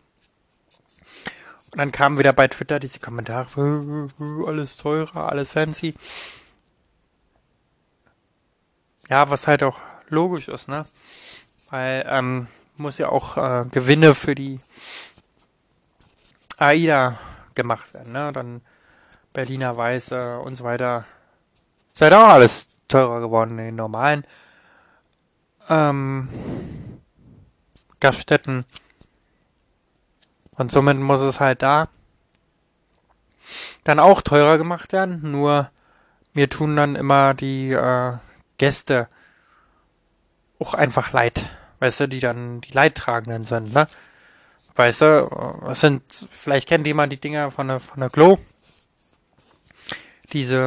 Und 1.72 1.80
dann 1.80 1.92
kamen 1.92 2.20
wieder 2.20 2.32
bei 2.32 2.48
Twitter 2.48 2.80
diese 2.80 3.00
Kommentare, 3.00 4.08
alles 4.46 4.78
teurer, 4.78 5.30
alles 5.30 5.52
fancy. 5.52 5.96
Ja, 9.10 9.30
was 9.30 9.48
halt 9.48 9.64
auch 9.64 9.78
logisch 10.08 10.48
ist, 10.48 10.70
ne? 10.70 10.86
Weil 11.70 12.06
ähm, 12.08 12.48
muss 12.80 12.98
ja 12.98 13.10
auch 13.10 13.38
äh, 13.38 13.66
Gewinne 13.70 14.16
für 14.16 14.36
die 14.36 14.60
AIDA 16.58 17.18
gemacht 17.56 17.94
werden, 17.94 18.14
ne? 18.14 18.32
Dann 18.34 18.62
Berliner 19.34 19.78
Weiße 19.78 20.40
und 20.40 20.56
so 20.56 20.64
weiter. 20.64 21.06
Ist 21.94 22.02
halt 22.02 22.14
auch 22.14 22.30
alles 22.30 22.66
teurer 22.88 23.20
geworden 23.20 23.52
in 23.60 23.66
den 23.66 23.76
normalen 23.76 24.26
ähm, 25.70 26.30
Gaststätten. 28.00 28.66
Und 30.56 30.72
somit 30.72 30.98
muss 30.98 31.22
es 31.22 31.40
halt 31.40 31.62
da 31.62 31.90
dann 33.84 34.00
auch 34.00 34.22
teurer 34.22 34.58
gemacht 34.58 34.92
werden. 34.92 35.32
Nur 35.32 35.70
mir 36.34 36.50
tun 36.50 36.76
dann 36.76 36.96
immer 36.96 37.34
die 37.34 37.72
äh, 37.72 38.14
Gäste 38.58 39.08
auch 40.60 40.74
einfach 40.74 41.14
leid. 41.14 41.57
Weißt 41.80 42.00
du, 42.00 42.08
die 42.08 42.20
dann 42.20 42.62
die 42.62 42.72
Leidtragenden 42.72 43.44
sind, 43.44 43.74
ne? 43.74 43.88
Weißt 44.76 45.02
du, 45.02 45.66
es 45.70 45.82
sind, 45.82 46.04
vielleicht 46.08 46.68
kennt 46.68 46.86
jemand 46.86 47.12
die 47.12 47.20
Dinger 47.20 47.50
von 47.50 47.68
der, 47.68 47.80
von 47.80 48.00
der 48.00 48.10
Glow. 48.10 48.38
Diese, 50.32 50.58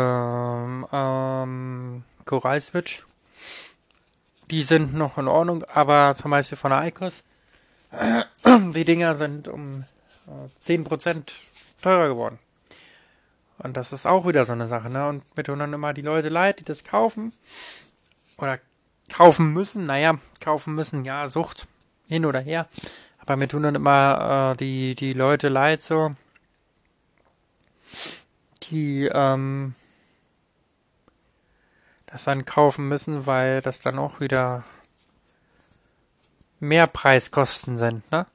ähm, 0.93 2.03
Coral 2.31 2.61
Switch. 2.61 3.05
Die 4.51 4.63
sind 4.63 4.95
noch 4.95 5.19
in 5.19 5.27
Ordnung, 5.29 5.65
aber 5.73 6.15
zum 6.17 6.31
Beispiel 6.31 6.59
von 6.59 6.71
der 6.71 6.87
Icos, 6.87 7.25
die 8.47 8.85
Dinger 8.85 9.15
sind 9.15 9.49
um 9.49 9.85
äh, 10.27 10.71
10% 10.73 11.25
teurer 11.83 12.09
geworden. 12.09 12.39
Und 13.59 13.77
das 13.77 13.93
ist 13.93 14.07
auch 14.07 14.27
wieder 14.27 14.47
so 14.47 14.53
eine 14.53 14.69
Sache, 14.69 14.91
ne? 14.91 15.09
Und 15.09 15.37
mir 15.37 15.43
tun 15.43 15.59
dann 15.59 15.73
immer 15.73 15.93
die 15.93 16.03
Leute 16.03 16.29
leid, 16.29 16.61
die 16.61 16.65
das 16.65 16.85
kaufen. 16.85 17.33
Oder 18.39 18.59
kaufen 19.11 19.53
müssen. 19.53 19.85
Naja, 19.85 20.19
kaufen 20.41 20.75
müssen, 20.75 21.05
ja, 21.05 21.29
Sucht. 21.29 21.67
Hin 22.09 22.25
oder 22.25 22.41
her. 22.41 22.69
Aber 23.19 23.37
mir 23.37 23.49
tun 23.49 23.63
dann 23.63 23.75
immer 23.75 24.53
äh, 24.53 24.57
die, 24.57 24.95
die 24.95 25.13
Leute 25.13 25.49
leid, 25.49 25.83
so. 25.83 26.15
Die, 28.65 29.09
ähm, 29.13 29.75
das 32.07 32.25
dann 32.25 32.45
kaufen 32.45 32.89
müssen, 32.89 33.27
weil 33.27 33.63
das 33.63 33.81
dann 33.81 33.99
auch 33.99 34.21
wieder 34.21 34.65
mehr 36.59 36.87
Preiskosten 36.87 37.79
sind, 37.79 38.11
ne? 38.11 38.27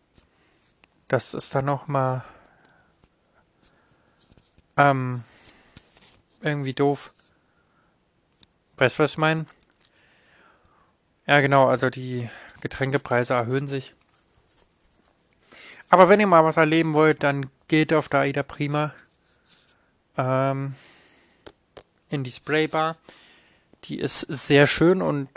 Das 1.08 1.34
ist 1.34 1.54
dann 1.54 1.70
auch 1.70 1.88
mal 1.88 2.24
ähm, 4.78 5.24
irgendwie 6.42 6.74
doof. 6.74 7.14
Weißt 8.78 8.98
du, 8.98 9.04
was 9.04 9.12
ich 9.12 9.18
meine? 9.18 9.46
Ja, 11.28 11.40
genau, 11.40 11.68
also 11.68 11.90
die 11.90 12.30
Getränkepreise 12.62 13.34
erhöhen 13.34 13.68
sich. 13.68 13.96
Aber 15.90 16.10
wenn 16.10 16.20
ihr 16.20 16.28
mal 16.28 16.44
was 16.44 16.58
erleben 16.58 16.94
wollt, 16.94 17.24
dann 17.24 17.50
geht 17.68 17.94
auf 17.94 18.10
der 18.10 18.22
Aida 18.22 18.44
Prima 18.44 18.94
ähm, 20.18 20.76
in 22.10 22.24
die 22.24 22.32
Spraybar. 22.32 22.98
Die 23.86 24.00
ist 24.00 24.22
sehr 24.22 24.68
schön 24.68 25.02
und 25.02 25.30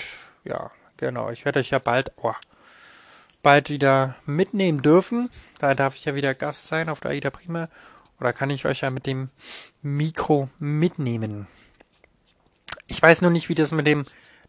ja, 0.44 0.70
genau, 0.96 1.30
ich 1.30 1.44
werde 1.44 1.60
euch 1.60 1.70
ja 1.70 1.78
bald, 1.78 2.12
oh, 2.16 2.34
bald 3.42 3.70
wieder 3.70 4.16
mitnehmen 4.26 4.82
dürfen. 4.82 5.30
Da 5.58 5.74
darf 5.74 5.94
ich 5.94 6.04
ja 6.04 6.14
wieder 6.14 6.34
Gast 6.34 6.66
sein 6.66 6.88
auf 6.88 7.00
der 7.00 7.12
Aida 7.12 7.30
Prima. 7.30 7.68
Oder 8.20 8.32
kann 8.32 8.50
ich 8.50 8.64
euch 8.66 8.80
ja 8.80 8.90
mit 8.90 9.06
dem 9.06 9.30
Mikro 9.82 10.48
mitnehmen? 10.58 11.46
Ich 12.86 13.00
weiß 13.00 13.20
nur 13.22 13.30
nicht, 13.30 13.48
wie 13.48 13.54
das 13.54 13.70
mit 13.70 13.86
dem 13.86 14.06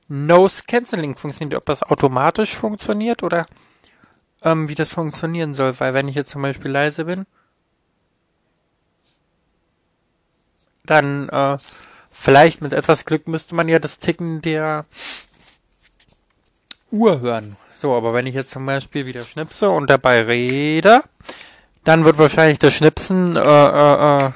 Nose 0.10 0.64
Cancelling 0.68 1.16
funktioniert, 1.16 1.58
ob 1.58 1.66
das 1.66 1.84
automatisch 1.84 2.56
funktioniert 2.56 3.24
oder 3.24 3.46
ähm, 4.42 4.68
wie 4.68 4.76
das 4.76 4.92
funktionieren 4.92 5.54
soll, 5.54 5.80
weil 5.80 5.94
wenn 5.94 6.08
ich 6.08 6.16
jetzt 6.16 6.32
zum 6.32 6.42
Beispiel 6.42 6.72
leise 6.72 7.06
bin, 7.06 7.26
dann 10.86 11.30
äh, 11.30 11.58
vielleicht 12.12 12.62
mit 12.62 12.74
etwas 12.74 13.06
Glück 13.06 13.28
müsste 13.28 13.54
man 13.54 13.68
ja 13.68 13.80
das 13.80 14.00
Ticken 14.00 14.42
der 14.42 14.86
Uhr 16.92 17.22
hören. 17.22 17.56
So, 17.76 17.96
aber 17.96 18.14
wenn 18.14 18.28
ich 18.28 18.36
jetzt 18.36 18.50
zum 18.50 18.66
Beispiel 18.66 19.06
wieder 19.06 19.24
schnipse 19.24 19.70
und 19.70 19.90
dabei 19.90 20.24
rede, 20.24 21.04
dann 21.84 22.04
wird 22.04 22.18
wahrscheinlich 22.18 22.60
das 22.60 22.74
Schnipsen 22.74 23.36
äh, 23.36 23.42
äh, 23.42 24.18
äh, 24.18 24.32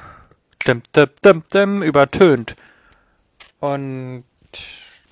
dim, 0.65 0.83
dim, 0.95 1.09
dim, 1.25 1.43
dim, 1.51 1.83
übertönt. 1.83 2.55
Und 3.59 4.23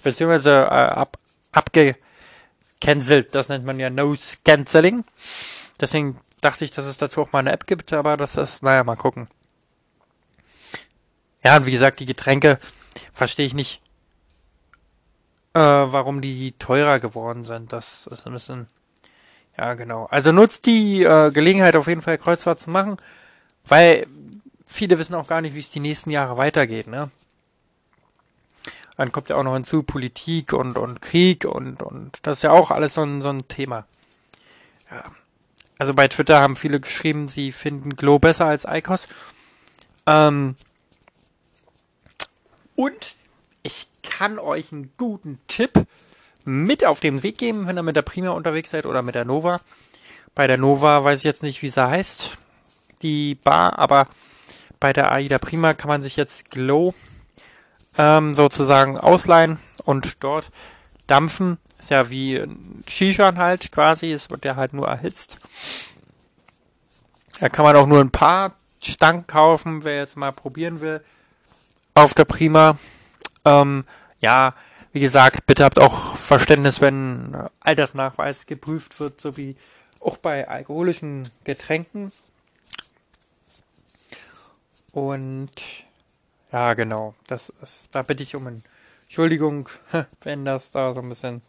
beziehungsweise 0.04 0.52
äh, 0.52 0.66
ab, 0.66 1.18
abgecancelt. 1.52 3.34
Das 3.36 3.50
nennt 3.50 3.66
man 3.66 3.80
ja 3.80 3.90
Nose 3.90 4.38
Cancelling. 4.44 5.04
Deswegen 5.80 6.18
dachte 6.42 6.66
ich, 6.66 6.72
dass 6.72 6.86
es 6.86 6.98
dazu 6.98 7.22
auch 7.22 7.32
mal 7.32 7.40
eine 7.40 7.52
App 7.52 7.68
gibt, 7.68 7.94
aber 7.94 8.18
das 8.18 8.36
ist, 8.36 8.64
naja, 8.64 8.84
mal 8.84 8.96
gucken. 8.96 9.28
Ja, 11.44 11.58
und 11.58 11.66
wie 11.66 11.72
gesagt, 11.72 12.00
die 12.00 12.06
Getränke 12.06 12.60
verstehe 13.14 13.46
ich 13.46 13.54
nicht, 13.54 13.82
äh, 15.54 15.60
warum 15.60 16.22
die 16.22 16.54
teurer 16.54 17.00
geworden 17.00 17.46
sind. 17.46 17.74
Das 17.74 18.08
ist 18.08 18.26
ein 18.26 18.34
bisschen, 18.34 18.68
ja, 19.58 19.74
genau. 19.74 20.06
Also 20.06 20.32
nutzt 20.32 20.66
die 20.66 21.04
äh, 21.04 21.32
Gelegenheit 21.32 21.76
auf 21.76 21.88
jeden 21.88 22.02
Fall 22.02 22.18
Kreuzfahrt 22.18 22.60
zu 22.60 22.70
machen, 22.70 22.98
weil 23.66 24.08
viele 24.66 24.98
wissen 25.00 25.16
auch 25.16 25.28
gar 25.28 25.42
nicht, 25.42 25.56
wie 25.56 25.60
es 25.60 25.70
die 25.70 25.80
nächsten 25.80 26.12
Jahre 26.12 26.38
weitergeht, 26.38 26.88
ne? 26.88 27.12
Dann 28.98 29.12
kommt 29.12 29.30
ja 29.30 29.36
auch 29.36 29.44
noch 29.44 29.54
hinzu 29.54 29.84
Politik 29.84 30.54
und, 30.54 30.78
und 30.78 31.02
Krieg 31.02 31.46
und, 31.46 31.82
und 31.82 32.20
das 32.24 32.40
ist 32.40 32.44
ja 32.44 32.52
auch 32.52 32.72
alles 32.72 32.94
so 32.94 33.04
ein, 33.04 33.22
so 33.22 33.30
ein 33.30 33.48
Thema. 33.48 33.86
Ja. 34.92 35.04
Also 35.78 35.94
bei 35.94 36.08
Twitter 36.08 36.40
haben 36.40 36.56
viele 36.56 36.80
geschrieben, 36.80 37.28
sie 37.28 37.52
finden 37.52 37.96
Glow 37.96 38.20
besser 38.20 38.46
als 38.46 38.66
ICOS. 38.66 39.08
Ähm, 40.06 40.56
und 42.76 43.16
ich 43.64 43.88
kann 44.04 44.38
euch 44.38 44.72
einen 44.72 44.92
guten 44.98 45.40
Tipp 45.48 45.72
mit 46.46 46.86
auf 46.86 47.00
den 47.00 47.24
Weg 47.24 47.38
geben, 47.38 47.68
wenn 47.68 47.78
ihr 47.78 47.84
mit 47.84 47.96
der 47.96 48.02
Prima 48.02 48.30
unterwegs 48.30 48.70
seid 48.72 48.86
oder 48.86 49.02
mit 49.02 49.16
der 49.16 49.26
Nova. 49.26 49.62
Bei 50.36 50.48
der 50.48 50.58
Nova 50.58 51.04
weiß 51.04 51.20
ich 51.20 51.24
jetzt 51.26 51.44
nicht, 51.44 51.62
wie 51.62 51.70
sie 51.70 51.88
heißt, 51.88 52.38
die 53.02 53.36
Bar, 53.36 53.80
aber 53.80 54.08
bei 54.80 54.94
der 54.94 55.12
AIDA 55.12 55.38
Prima 55.38 55.74
kann 55.74 55.90
man 55.90 56.04
sich 56.04 56.16
jetzt 56.16 56.50
Glow 56.52 56.94
ähm, 57.98 58.34
sozusagen 58.34 58.98
ausleihen 58.98 59.60
und 59.86 60.24
dort 60.24 60.52
dampfen. 61.08 61.58
Ist 61.80 61.90
ja 61.90 62.10
wie 62.10 62.44
Shishan 62.88 63.38
halt 63.38 63.72
quasi, 63.72 64.12
es 64.12 64.30
wird 64.30 64.46
ja 64.46 64.56
halt 64.56 64.74
nur 64.74 64.88
erhitzt. 64.88 65.38
Da 67.40 67.50
kann 67.50 67.66
man 67.66 67.76
auch 67.76 67.88
nur 67.88 68.00
ein 68.00 68.12
paar 68.12 68.56
Stangen 68.84 69.26
kaufen, 69.28 69.84
wer 69.84 69.98
jetzt 69.98 70.16
mal 70.16 70.32
probieren 70.32 70.80
will. 70.82 71.04
Auf 71.96 72.14
der 72.14 72.26
Prima. 72.26 72.78
Ähm, 73.46 73.86
ja, 74.20 74.54
wie 74.92 75.00
gesagt, 75.00 75.46
bitte 75.46 75.64
habt 75.64 75.80
auch 75.80 76.16
Verständnis, 76.16 76.82
wenn 76.82 77.48
Altersnachweis 77.60 78.46
geprüft 78.46 79.00
wird, 79.00 79.20
so 79.20 79.38
wie 79.38 79.56
auch 80.00 80.18
bei 80.18 80.48
alkoholischen 80.48 81.28
Getränken. 81.44 82.12
Und 84.92 85.52
ja, 86.52 86.74
genau. 86.74 87.14
Das 87.28 87.50
ist, 87.62 87.94
da 87.96 88.02
bitte 88.02 88.24
ich 88.24 88.36
um 88.36 88.62
Entschuldigung, 89.04 89.70
wenn 90.22 90.46
das 90.46 90.72
da 90.72 90.94
so 90.94 91.02
ein 91.02 91.10
bisschen, 91.10 91.42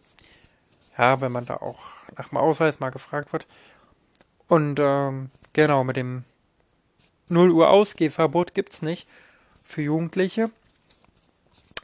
ja, 0.98 1.20
wenn 1.20 1.32
man 1.32 1.46
da 1.46 1.56
auch 1.56 1.78
nach 2.16 2.28
dem 2.28 2.38
Ausweis 2.38 2.80
mal 2.80 2.90
gefragt 2.90 3.32
wird. 3.32 3.46
Und 4.48 4.78
ähm, 4.80 5.30
genau, 5.52 5.84
mit 5.84 5.96
dem 5.96 6.24
0 7.28 7.50
Uhr 7.50 7.70
Ausgehverbot 7.70 8.54
gibt's 8.54 8.82
nicht 8.82 9.08
für 9.62 9.82
Jugendliche. 9.82 10.50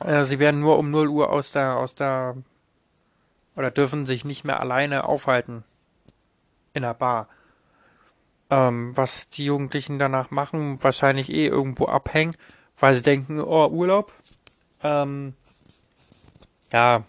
Äh, 0.01 0.25
sie 0.25 0.39
werden 0.39 0.61
nur 0.61 0.79
um 0.79 0.91
0 0.91 1.09
Uhr 1.09 1.33
aus 1.33 1.53
der, 1.53 1.77
aus 1.77 1.95
der, 1.95 2.37
oder 3.57 3.71
dürfen 3.71 4.05
sich 4.05 4.25
nicht 4.25 4.45
mehr 4.45 4.61
alleine 4.61 5.05
aufhalten 5.05 5.65
in 6.75 6.83
der 6.83 6.95
Bar. 6.95 7.29
Ähm, 8.51 8.97
was 8.97 9.29
die 9.31 9.45
Jugendlichen 9.45 9.99
danach 9.99 10.31
machen, 10.31 10.83
wahrscheinlich 10.83 11.31
eh 11.31 11.47
irgendwo 11.47 11.87
abhängen 11.87 12.35
weil 12.81 12.95
sie 12.95 13.03
denken, 13.03 13.41
oh, 13.41 13.69
Urlaub. 13.69 14.13
Ähm, 14.83 15.35
ja, 16.73 17.05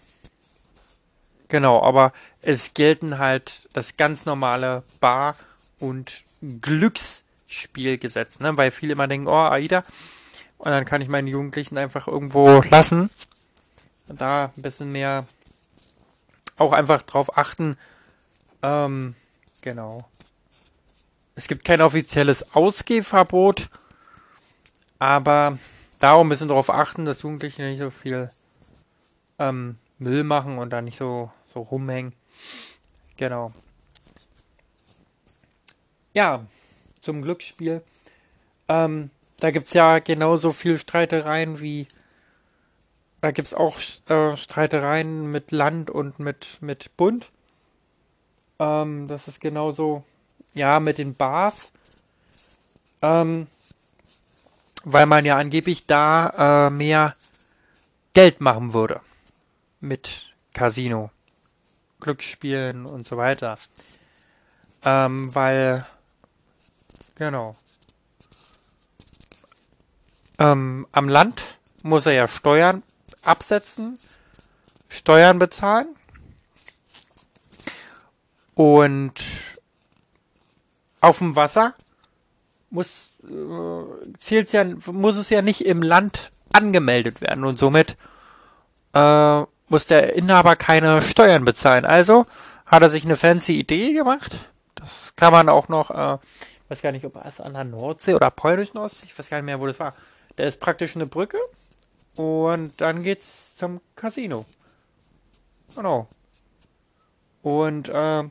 genau, 1.48 1.82
aber 1.82 2.12
es 2.42 2.74
gelten 2.74 3.18
halt 3.18 3.68
das 3.72 3.96
ganz 3.96 4.26
normale 4.26 4.82
Bar- 5.00 5.36
und 5.78 6.22
Glücksspielgesetz, 6.60 8.40
ne? 8.40 8.56
Weil 8.56 8.70
viele 8.70 8.92
immer 8.92 9.08
denken, 9.08 9.28
oh, 9.28 9.32
AIDA, 9.32 9.82
Und 10.58 10.70
dann 10.70 10.84
kann 10.84 11.02
ich 11.02 11.08
meine 11.08 11.30
Jugendlichen 11.30 11.78
einfach 11.78 12.06
irgendwo 12.06 12.62
lassen. 12.70 13.10
Da 14.06 14.52
ein 14.56 14.62
bisschen 14.62 14.92
mehr 14.92 15.24
auch 16.56 16.72
einfach 16.72 17.02
drauf 17.02 17.36
achten. 17.38 17.76
Ähm, 18.62 19.14
genau. 19.62 20.08
Es 21.34 21.48
gibt 21.48 21.64
kein 21.64 21.80
offizielles 21.80 22.54
Ausgehverbot, 22.54 23.70
aber 25.00 25.58
darum 25.98 26.28
ein 26.28 26.30
bisschen 26.30 26.48
darauf 26.48 26.70
achten, 26.70 27.04
dass 27.04 27.22
Jugendliche 27.22 27.62
nicht 27.62 27.80
so 27.80 27.90
viel 27.90 28.30
ähm, 29.40 29.76
Müll 29.98 30.22
machen 30.22 30.58
und 30.58 30.70
da 30.70 30.80
nicht 30.80 30.98
so, 30.98 31.32
so 31.52 31.60
rumhängen. 31.60 32.14
Genau. 33.16 33.52
Ja, 36.14 36.46
zum 37.00 37.22
Glücksspiel. 37.22 37.82
Ähm, 38.68 39.10
da 39.38 39.50
gibt 39.50 39.66
es 39.68 39.72
ja 39.72 39.98
genauso 39.98 40.52
viel 40.52 40.78
Streitereien 40.78 41.60
wie. 41.60 41.86
Da 43.20 43.32
gibt 43.32 43.48
es 43.48 43.54
auch 43.54 43.78
äh, 44.08 44.36
Streitereien 44.36 45.30
mit 45.30 45.50
Land 45.50 45.90
und 45.90 46.18
mit, 46.18 46.58
mit 46.60 46.96
Bund. 46.96 47.30
Ähm, 48.58 49.08
das 49.08 49.28
ist 49.28 49.40
genauso, 49.40 50.04
ja, 50.54 50.80
mit 50.80 50.98
den 50.98 51.14
Bars. 51.14 51.72
Ähm, 53.02 53.46
weil 54.84 55.06
man 55.06 55.24
ja 55.24 55.36
angeblich 55.36 55.86
da 55.86 56.66
äh, 56.66 56.70
mehr 56.70 57.14
Geld 58.12 58.40
machen 58.40 58.72
würde. 58.72 59.00
Mit 59.80 60.34
Casino, 60.52 61.10
Glücksspielen 62.00 62.86
und 62.86 63.06
so 63.06 63.16
weiter. 63.16 63.58
Ähm, 64.82 65.34
weil, 65.34 65.86
genau. 67.14 67.56
Ähm, 70.38 70.86
am 70.92 71.08
Land 71.08 71.42
muss 71.82 72.06
er 72.06 72.12
ja 72.12 72.28
Steuern 72.28 72.82
absetzen, 73.22 73.98
Steuern 74.88 75.38
bezahlen. 75.38 75.96
Und 78.54 79.14
auf 81.00 81.18
dem 81.18 81.36
Wasser 81.36 81.74
muss, 82.70 83.10
äh, 83.24 84.18
zählt's 84.18 84.52
ja, 84.52 84.64
muss 84.64 85.16
es 85.16 85.30
ja 85.30 85.42
nicht 85.42 85.64
im 85.64 85.82
Land 85.82 86.30
angemeldet 86.52 87.20
werden 87.20 87.44
und 87.44 87.58
somit 87.58 87.96
äh, 88.94 89.42
muss 89.68 89.86
der 89.86 90.14
Inhaber 90.14 90.56
keine 90.56 91.02
Steuern 91.02 91.44
bezahlen. 91.44 91.84
Also 91.84 92.26
hat 92.66 92.82
er 92.82 92.88
sich 92.88 93.04
eine 93.04 93.16
fancy 93.16 93.58
Idee 93.58 93.92
gemacht. 93.92 94.50
Das 94.74 95.12
kann 95.16 95.32
man 95.32 95.48
auch 95.48 95.68
noch, 95.68 95.90
äh, 95.90 96.18
weiß 96.68 96.82
gar 96.82 96.92
nicht, 96.92 97.04
ob 97.04 97.16
es 97.24 97.40
an 97.40 97.54
der 97.54 97.64
Nordsee 97.64 98.14
oder 98.14 98.30
polnischen 98.30 98.78
Ostsee, 98.78 99.06
ich 99.06 99.18
weiß 99.18 99.28
gar 99.28 99.38
nicht 99.38 99.46
mehr, 99.46 99.60
wo 99.60 99.66
das 99.66 99.78
war. 99.78 99.94
Da 100.36 100.44
ist 100.44 100.60
praktisch 100.60 100.96
eine 100.96 101.06
Brücke 101.06 101.38
und 102.16 102.80
dann 102.80 103.02
geht's 103.02 103.56
zum 103.56 103.80
Casino. 103.96 104.46
Genau. 105.74 106.08
Und 107.42 107.88
äh, 107.88 108.24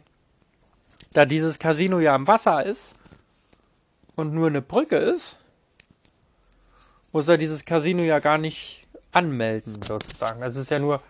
da 1.13 1.25
dieses 1.25 1.59
Casino 1.59 1.99
ja 1.99 2.15
am 2.15 2.27
Wasser 2.27 2.65
ist 2.65 2.95
und 4.19 4.33
nur 4.33 4.47
eine 4.47 4.61
Brücke 4.61 4.97
ist, 4.97 5.37
muss 7.11 7.27
er 7.27 7.37
dieses 7.37 7.65
Casino 7.65 8.03
ja 8.03 8.19
gar 8.19 8.37
nicht 8.37 8.87
anmelden, 9.11 9.81
sozusagen. 9.81 10.43
Es 10.43 10.55
ist 10.55 10.69
ja 10.69 10.79
nur 10.79 11.01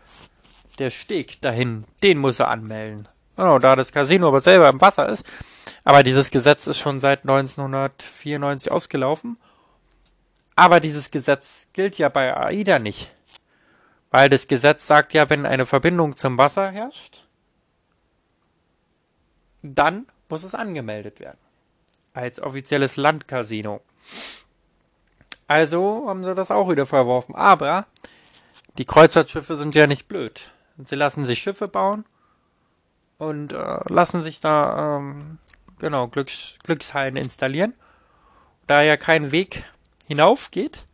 der 0.78 0.89
Steg 0.89 1.41
dahin, 1.41 1.84
den 2.04 2.19
muss 2.19 2.39
er 2.39 2.48
anmelden. 2.48 3.08
Genau, 3.36 3.60
da 3.60 3.76
das 3.76 3.91
Casino 3.91 4.28
aber 4.28 4.41
selber 4.41 4.69
im 4.69 4.80
Wasser 4.80 5.10
ist. 5.10 5.24
Aber 5.84 6.04
dieses 6.04 6.32
Gesetz 6.32 6.67
ist 6.67 6.78
schon 6.78 7.00
seit 7.00 7.22
1994 7.22 8.72
ausgelaufen. 8.72 9.38
Aber 10.56 10.80
dieses 10.80 11.10
Gesetz 11.10 11.45
gilt 11.74 11.98
ja 11.98 12.10
bei 12.10 12.36
AIDA 12.36 12.80
nicht. 12.80 13.12
Weil 14.12 14.30
das 14.30 14.48
Gesetz 14.48 14.88
sagt 14.88 15.13
ja, 15.13 15.30
wenn 15.30 15.45
eine 15.45 15.65
Verbindung 15.65 16.15
zum 16.17 16.38
Wasser 16.38 16.69
herrscht, 16.69 17.26
dann 19.62 20.08
muss 20.28 20.43
es 20.43 20.56
angemeldet 20.56 21.19
werden. 21.19 21.39
Als 22.13 22.41
offizielles 22.41 22.95
Landcasino. 22.98 23.82
Also 25.48 26.06
haben 26.08 26.24
sie 26.24 26.36
das 26.36 26.52
auch 26.52 26.69
wieder 26.69 26.86
verworfen. 26.86 27.36
Aber 27.36 27.86
die 28.78 28.86
Kreuzfahrtschiffe 28.86 29.56
sind 29.56 29.76
ja 29.76 29.88
nicht 29.88 30.08
blöd. 30.08 30.52
Sie 30.86 30.95
lassen 30.95 31.26
sich 31.26 31.39
Schiffe 31.39 31.67
bauen 31.67 32.06
und 33.17 33.52
äh, 33.54 33.80
lassen 33.88 34.22
sich 34.22 34.39
da 34.39 34.98
ähm, 34.98 35.39
genau 35.80 36.08
Glücks 36.08 36.56
Glückshallen 36.63 37.15
installieren. 37.15 37.74
Da 38.67 38.82
ja 38.82 38.95
kein 38.95 39.32
Weg 39.32 39.63
hinauf 40.08 40.52
geht. 40.52 40.86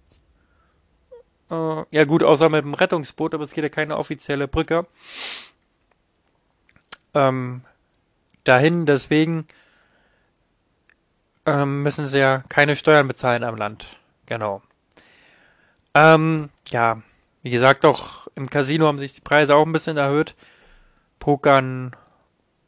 Äh, 1.52 1.84
ja 1.92 2.06
gut, 2.06 2.24
außer 2.24 2.50
mit 2.50 2.64
dem 2.64 2.74
Rettungsboot, 2.74 3.34
aber 3.34 3.44
es 3.44 3.52
geht 3.52 3.64
ja 3.64 3.70
keine 3.70 3.98
offizielle 3.98 4.48
Brücke. 4.48 4.88
Ähm, 7.14 7.62
dahin, 8.44 8.86
deswegen 8.86 9.48
ähm, 11.46 11.84
müssen 11.84 12.08
sie 12.08 12.20
ja 12.20 12.44
keine 12.50 12.76
Steuern 12.76 13.08
bezahlen 13.08 13.44
am 13.44 13.56
Land. 13.56 13.86
Genau. 14.26 14.62
Ähm, 15.94 16.50
ja, 16.70 17.02
wie 17.42 17.52
gesagt, 17.52 17.86
auch 17.86 18.28
im 18.36 18.50
Casino 18.50 18.88
haben 18.88 18.98
sich 18.98 19.14
die 19.14 19.22
Preise 19.22 19.56
auch 19.56 19.66
ein 19.66 19.72
bisschen 19.72 19.98
erhöht. 19.98 20.36
Pokern, 21.20 21.96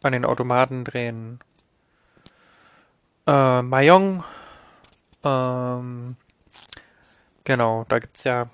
an 0.03 0.11
den 0.11 0.25
Automaten 0.25 0.83
drehen. 0.83 1.39
Äh, 3.25 3.61
Mayong. 3.61 4.23
Ähm, 5.23 6.15
genau, 7.43 7.85
da 7.89 7.99
gibt's 7.99 8.23
ja 8.23 8.47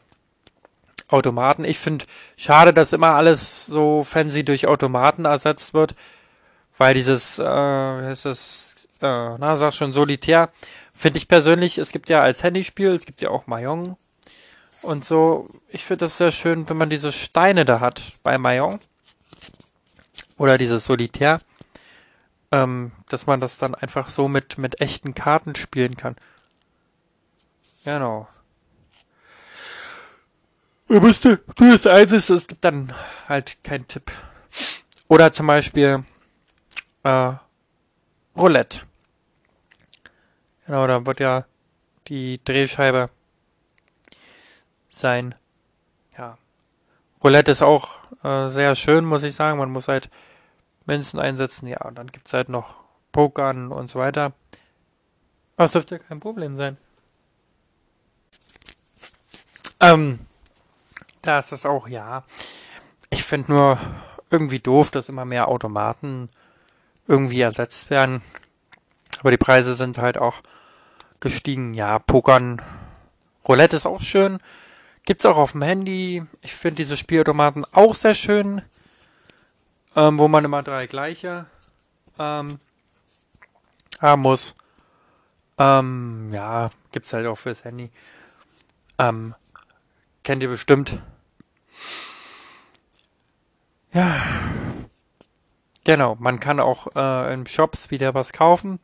Automaten. 1.10 1.66
Ich 1.66 1.78
finde 1.78 2.06
schade, 2.38 2.74
dass 2.74 2.94
immer 2.94 3.16
alles 3.16 3.66
so 3.66 4.04
fancy 4.04 4.44
durch 4.44 4.68
Automaten 4.68 5.26
ersetzt 5.26 5.74
wird, 5.74 5.96
weil 6.78 6.94
dieses, 6.96 7.38
äh, 7.38 7.44
wie 7.44 8.06
heißt 8.08 8.26
das, 8.26 8.73
äh, 9.04 9.38
na, 9.38 9.56
sag 9.56 9.74
schon, 9.74 9.94
Solitär, 9.94 10.50
finde 10.94 11.18
ich 11.18 11.28
persönlich, 11.28 11.78
es 11.78 11.92
gibt 11.92 12.10
ja 12.10 12.22
als 12.22 12.42
Handyspiel, 12.42 12.92
es 12.92 13.06
gibt 13.06 13.22
ja 13.22 13.30
auch 13.30 13.48
Mayong 13.48 13.98
und 14.82 15.06
so. 15.06 15.50
Ich 15.70 15.84
finde 15.84 16.06
das 16.06 16.18
sehr 16.18 16.32
schön, 16.32 16.68
wenn 16.70 16.78
man 16.78 16.90
diese 16.90 17.12
Steine 17.12 17.66
da 17.66 17.80
hat 17.82 18.14
bei 18.24 18.38
Mayong 18.38 18.80
oder 20.38 20.58
dieses 20.58 20.86
Solitär, 20.86 21.40
ähm, 22.52 22.94
dass 23.10 23.26
man 23.28 23.42
das 23.42 23.58
dann 23.58 23.76
einfach 23.76 24.10
so 24.10 24.28
mit, 24.28 24.58
mit 24.58 24.80
echten 24.80 25.14
Karten 25.14 25.56
spielen 25.56 25.96
kann. 25.96 26.16
Genau. 27.84 28.28
Du 30.88 31.02
bist 31.02 31.26
du, 31.26 31.38
das 31.58 31.88
Einzige, 31.88 32.34
es 32.36 32.48
gibt 32.48 32.64
dann 32.64 32.94
halt 33.28 33.58
keinen 33.64 33.88
Tipp. 33.88 34.12
Oder 35.08 35.34
zum 35.34 35.48
Beispiel 35.48 36.06
äh, 37.04 37.34
Roulette. 38.38 38.82
Genau, 40.66 40.88
da 40.88 41.06
wird 41.06 41.20
ja 41.20 41.46
die 42.08 42.40
Drehscheibe 42.44 43.10
sein. 44.90 45.36
Ja. 46.18 46.38
Roulette 47.24 47.52
ist 47.52 47.62
auch 47.62 47.90
äh, 48.24 48.48
sehr 48.48 48.76
schön, 48.76 49.06
muss 49.06 49.24
ich 49.24 49.36
sagen. 49.36 49.60
Man 49.60 49.72
muss 49.72 49.88
halt 49.88 50.10
Münzen 50.86 51.20
einsetzen, 51.20 51.68
ja, 51.68 51.82
und 51.82 51.96
dann 51.96 52.12
gibt 52.12 52.28
es 52.28 52.34
halt 52.34 52.50
noch 52.50 52.76
Pokern 53.12 53.72
und 53.72 53.90
so 53.90 54.00
weiter. 54.00 54.34
Es 55.58 55.72
dürfte 55.74 56.00
kein 56.00 56.20
Problem 56.20 56.56
sein. 56.58 56.78
Ähm, 59.80 60.20
da 61.22 61.40
ist 61.40 61.52
es 61.52 61.66
auch, 61.66 61.88
ja. 61.88 62.24
Ich 63.10 63.24
finde 63.24 63.52
nur 63.52 63.80
irgendwie 64.30 64.60
doof, 64.60 64.92
dass 64.92 65.10
immer 65.10 65.26
mehr 65.26 65.48
Automaten 65.48 66.30
irgendwie 67.08 67.42
ersetzt 67.42 67.90
werden. 67.90 68.22
Aber 69.24 69.32
die 69.32 69.38
Preise 69.38 69.76
sind 69.76 70.00
halt 70.00 70.18
auch 70.18 70.42
gestiegen. 71.22 71.74
Ja, 71.74 71.98
Pokern, 71.98 72.62
Roulette 73.48 73.78
ist 73.78 73.86
auch 73.86 74.02
schön. 74.02 74.40
Gibt's 75.06 75.26
auch 75.26 75.38
auf 75.38 75.54
dem 75.54 75.62
Handy. 75.62 76.26
Ich 76.42 76.54
finde 76.54 76.76
diese 76.76 76.98
Spielautomaten 76.98 77.64
auch 77.72 77.96
sehr 77.96 78.16
schön. 78.16 78.62
Ähm, 79.96 80.20
wo 80.20 80.28
man 80.28 80.44
immer 80.44 80.62
drei 80.62 80.88
gleiche 80.88 81.46
ähm, 82.20 82.60
haben 84.02 84.22
muss. 84.22 84.56
Ähm, 85.58 86.34
ja, 86.34 86.70
gibt's 86.92 87.14
halt 87.14 87.26
auch 87.26 87.38
fürs 87.38 87.64
Handy. 87.64 87.92
Ähm, 88.98 89.36
kennt 90.24 90.44
ihr 90.44 90.50
bestimmt. 90.50 91.00
Ja. 93.94 94.22
Genau, 95.86 96.18
man 96.20 96.42
kann 96.42 96.60
auch 96.60 96.88
äh, 96.94 97.34
in 97.34 97.48
Shops 97.48 97.90
wieder 97.90 98.14
was 98.14 98.34
kaufen. 98.34 98.82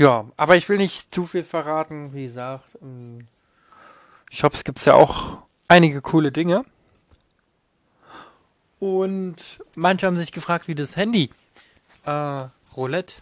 Ja, 0.00 0.24
aber 0.38 0.56
ich 0.56 0.66
will 0.70 0.78
nicht 0.78 1.14
zu 1.14 1.26
viel 1.26 1.42
verraten. 1.42 2.14
Wie 2.14 2.24
gesagt, 2.24 2.74
in 2.80 3.28
Shops 4.30 4.64
gibt's 4.64 4.86
ja 4.86 4.94
auch 4.94 5.42
einige 5.68 6.00
coole 6.00 6.32
Dinge. 6.32 6.64
Und 8.78 9.60
manche 9.76 10.06
haben 10.06 10.16
sich 10.16 10.32
gefragt, 10.32 10.68
wie 10.68 10.74
das 10.74 10.96
Handy 10.96 11.28
äh, 12.06 12.46
Roulette 12.74 13.16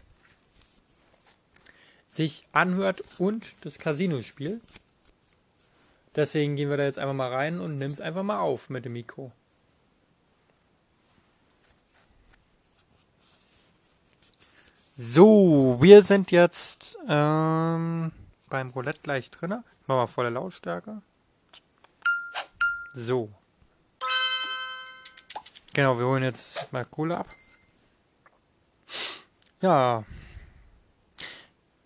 sich 2.09 2.47
anhört 2.53 3.03
und 3.19 3.45
das 3.63 3.81
Casino 3.81 4.23
spielt. 4.23 4.63
Deswegen 6.15 6.55
gehen 6.55 6.71
wir 6.71 6.77
da 6.77 6.85
jetzt 6.85 7.01
einfach 7.01 7.13
mal 7.13 7.33
rein 7.33 7.59
und 7.59 7.79
nimm 7.79 7.91
es 7.91 8.01
einfach 8.01 8.23
mal 8.23 8.39
auf 8.39 8.71
mit 8.71 8.85
dem 8.85 8.93
Mikro. 8.93 9.33
So, 15.01 15.79
wir 15.81 16.03
sind 16.03 16.33
jetzt 16.33 16.99
ähm, 17.07 18.11
beim 18.51 18.69
Roulette 18.71 18.99
gleich 19.01 19.31
drin. 19.31 19.63
Ich 19.81 19.87
mache 19.87 20.09
volle 20.09 20.31
Lautstärke. 20.31 21.03
So. 22.95 23.31
Genau, 25.73 26.01
wir 26.01 26.07
holen 26.07 26.25
jetzt 26.25 26.73
mal 26.73 26.85
Kohle 26.85 27.17
ab. 27.17 27.29
Ja. 29.61 30.03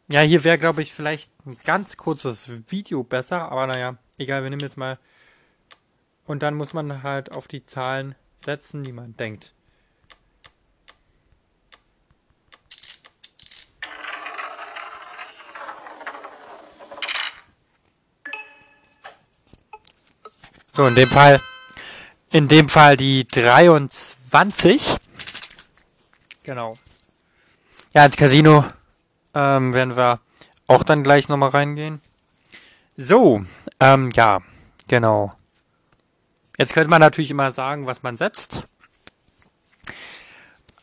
Ja, 0.09 0.21
hier 0.23 0.43
wäre, 0.43 0.57
glaube 0.57 0.81
ich, 0.81 0.95
vielleicht 0.95 1.31
ein 1.45 1.59
ganz 1.67 1.99
kurzes 1.99 2.49
Video 2.71 3.05
besser, 3.05 3.53
aber 3.53 3.67
naja, 3.67 3.99
egal, 4.17 4.43
wir 4.43 4.49
nehmen 4.49 4.63
jetzt 4.63 4.79
mal. 4.79 4.99
Und 6.25 6.43
dann 6.43 6.55
muss 6.55 6.73
man 6.73 7.03
halt 7.03 7.31
auf 7.31 7.47
die 7.47 7.67
Zahlen 7.67 8.15
setzen, 8.43 8.85
die 8.85 8.93
man 8.93 9.19
denkt. 9.19 9.53
So, 20.75 20.87
in 20.87 20.95
dem 20.95 21.11
Fall, 21.11 21.43
in 22.31 22.49
dem 22.49 22.71
Fall 22.71 22.97
die 22.97 23.27
23. 23.27 24.97
Genau. 26.45 26.79
Ja, 27.93 28.07
ins 28.07 28.17
Casino 28.17 28.65
ähm, 29.35 29.75
werden 29.75 29.97
wir 29.97 30.21
auch 30.67 30.83
dann 30.83 31.03
gleich 31.03 31.29
nochmal 31.29 31.51
reingehen. 31.51 32.01
So, 32.97 33.45
ähm, 33.81 34.13
ja, 34.15 34.41
genau. 34.89 35.35
Jetzt 36.57 36.73
könnte 36.73 36.89
man 36.89 37.01
natürlich 37.01 37.31
immer 37.31 37.53
sagen, 37.53 37.87
was 37.87 38.03
man 38.03 38.17
setzt. 38.17 38.65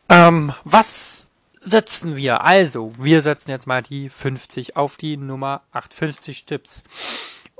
Ähm, 0.08 0.52
was 0.62 1.30
setzen 1.58 2.14
wir? 2.14 2.44
Also, 2.44 2.94
wir 2.96 3.22
setzen 3.22 3.50
jetzt 3.50 3.66
mal 3.66 3.82
die 3.82 4.08
50 4.08 4.76
auf 4.76 4.96
die 4.96 5.16
Nummer 5.16 5.62
850 5.72 6.46
Tipps. 6.46 6.84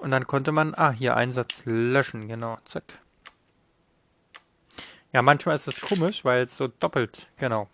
Und 0.01 0.13
dann 0.13 0.27
konnte 0.27 0.51
man, 0.51 0.75
ah, 0.75 0.93
hier 0.93 1.15
Einsatz 1.15 1.63
löschen, 1.67 2.27
genau, 2.27 2.57
zack. 2.65 2.85
Ja, 5.13 5.21
manchmal 5.21 5.57
ist 5.57 5.69
es 5.69 5.83
komisch, 5.83 6.25
weil 6.25 6.45
es 6.45 6.57
so 6.57 6.69
doppelt, 6.69 7.29
genau. 7.37 7.69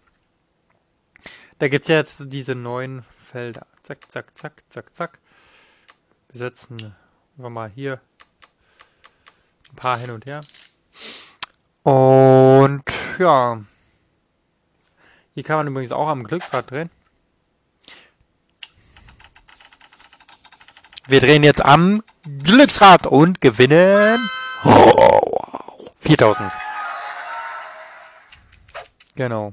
Da 1.61 1.69
gibt 1.69 1.85
es 1.85 1.89
ja 1.89 1.97
jetzt 1.97 2.25
diese 2.27 2.57
neuen 2.57 3.05
Felder. 3.15 3.65
Zack, 3.85 4.11
zack, 4.11 4.37
zack, 4.37 4.65
zack, 4.71 4.97
zack. 4.97 5.19
Wir 6.31 6.39
setzen 6.39 6.97
einfach 7.39 7.51
mal 7.51 7.71
hier 7.71 8.01
ein 9.71 9.77
paar 9.77 9.97
hin 9.97 10.11
und 10.11 10.27
her. 10.27 10.41
Und 11.85 12.83
ja. 13.21 13.63
Hier 15.35 15.45
kann 15.45 15.59
man 15.59 15.69
übrigens 15.69 15.93
auch 15.93 16.09
am 16.09 16.25
Glücksrad 16.25 16.73
drehen. 16.73 16.91
Wir 21.09 21.21
drehen 21.21 21.45
jetzt 21.45 21.65
am 21.65 22.03
Glücksrad 22.43 23.07
und 23.07 23.41
gewinnen 23.41 24.29
oh, 24.65 25.77
4000. 25.99 26.51
Genau. 29.15 29.53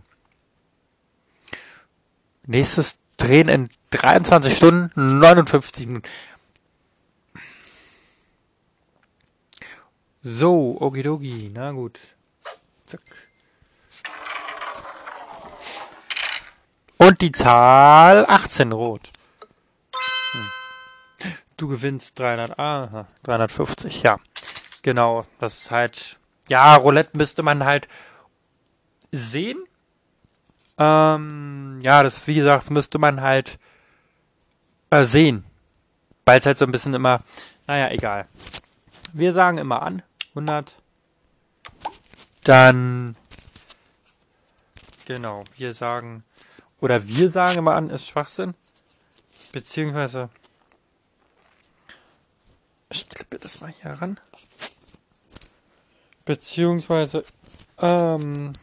Nächstes 2.45 2.97
Drehen 3.17 3.47
in 3.47 3.69
23 3.91 4.57
Stunden 4.57 5.19
59 5.19 5.87
Minuten. 5.87 6.09
So, 10.23 10.77
okidoki, 10.79 11.51
na 11.53 11.71
gut. 11.71 11.99
Zack. 12.87 13.01
Und 16.97 17.21
die 17.21 17.31
Zahl 17.31 18.25
18 18.27 18.71
rot. 18.71 19.11
Du 21.57 21.67
gewinnst 21.67 22.17
300, 22.19 22.57
aha, 22.57 23.07
350, 23.23 24.03
ja. 24.03 24.19
Genau, 24.81 25.25
das 25.39 25.61
ist 25.61 25.71
halt, 25.71 26.19
ja, 26.49 26.75
Roulette 26.75 27.17
müsste 27.17 27.43
man 27.43 27.63
halt 27.63 27.87
sehen. 29.11 29.63
Ähm, 30.77 31.79
ja, 31.83 32.03
das, 32.03 32.27
wie 32.27 32.35
gesagt, 32.35 32.71
müsste 32.71 32.97
man 32.97 33.21
halt 33.21 33.59
äh, 34.89 35.05
sehen. 35.05 35.45
Weil 36.25 36.39
es 36.39 36.45
halt 36.45 36.57
so 36.57 36.65
ein 36.65 36.71
bisschen 36.71 36.93
immer, 36.93 37.19
naja, 37.67 37.89
egal. 37.91 38.27
Wir 39.13 39.33
sagen 39.33 39.57
immer 39.57 39.81
an, 39.81 40.01
100. 40.29 40.73
Dann, 42.43 43.15
genau, 45.05 45.43
wir 45.55 45.73
sagen, 45.73 46.23
oder 46.81 47.07
wir 47.07 47.29
sagen 47.29 47.59
immer 47.59 47.75
an, 47.75 47.89
ist 47.89 48.07
Schwachsinn. 48.07 48.53
Beziehungsweise, 49.51 50.29
ich 52.93 53.09
klippe 53.09 53.39
das 53.39 53.59
mal 53.59 53.73
hier 53.81 53.91
ran. 53.91 54.19
Beziehungsweise, 56.25 57.25
ähm, 57.79 58.53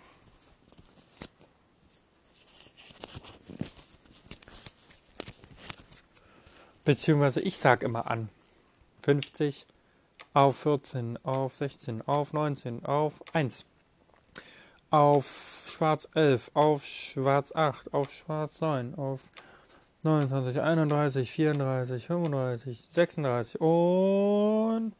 beziehungsweise 6.84 7.40
ich 7.40 7.58
sag 7.58 7.82
immer 7.82 8.10
an. 8.10 8.28
50 9.02 9.66
auf 10.32 10.58
14, 10.58 11.18
auf 11.24 11.56
16, 11.56 12.02
auf 12.02 12.32
19, 12.32 12.86
auf 12.86 13.14
1. 13.32 13.66
Auf 14.90 15.66
Schwarz 15.68 16.08
11, 16.14 16.52
auf 16.54 16.84
Schwarz 16.84 17.52
8, 17.52 17.92
auf 17.92 18.10
Schwarz 18.12 18.60
9, 18.60 18.94
auf 18.94 19.30
29, 20.02 20.58
31, 20.58 21.30
34, 21.30 22.06
35, 22.06 22.88
36 22.90 23.60
und 23.60 24.94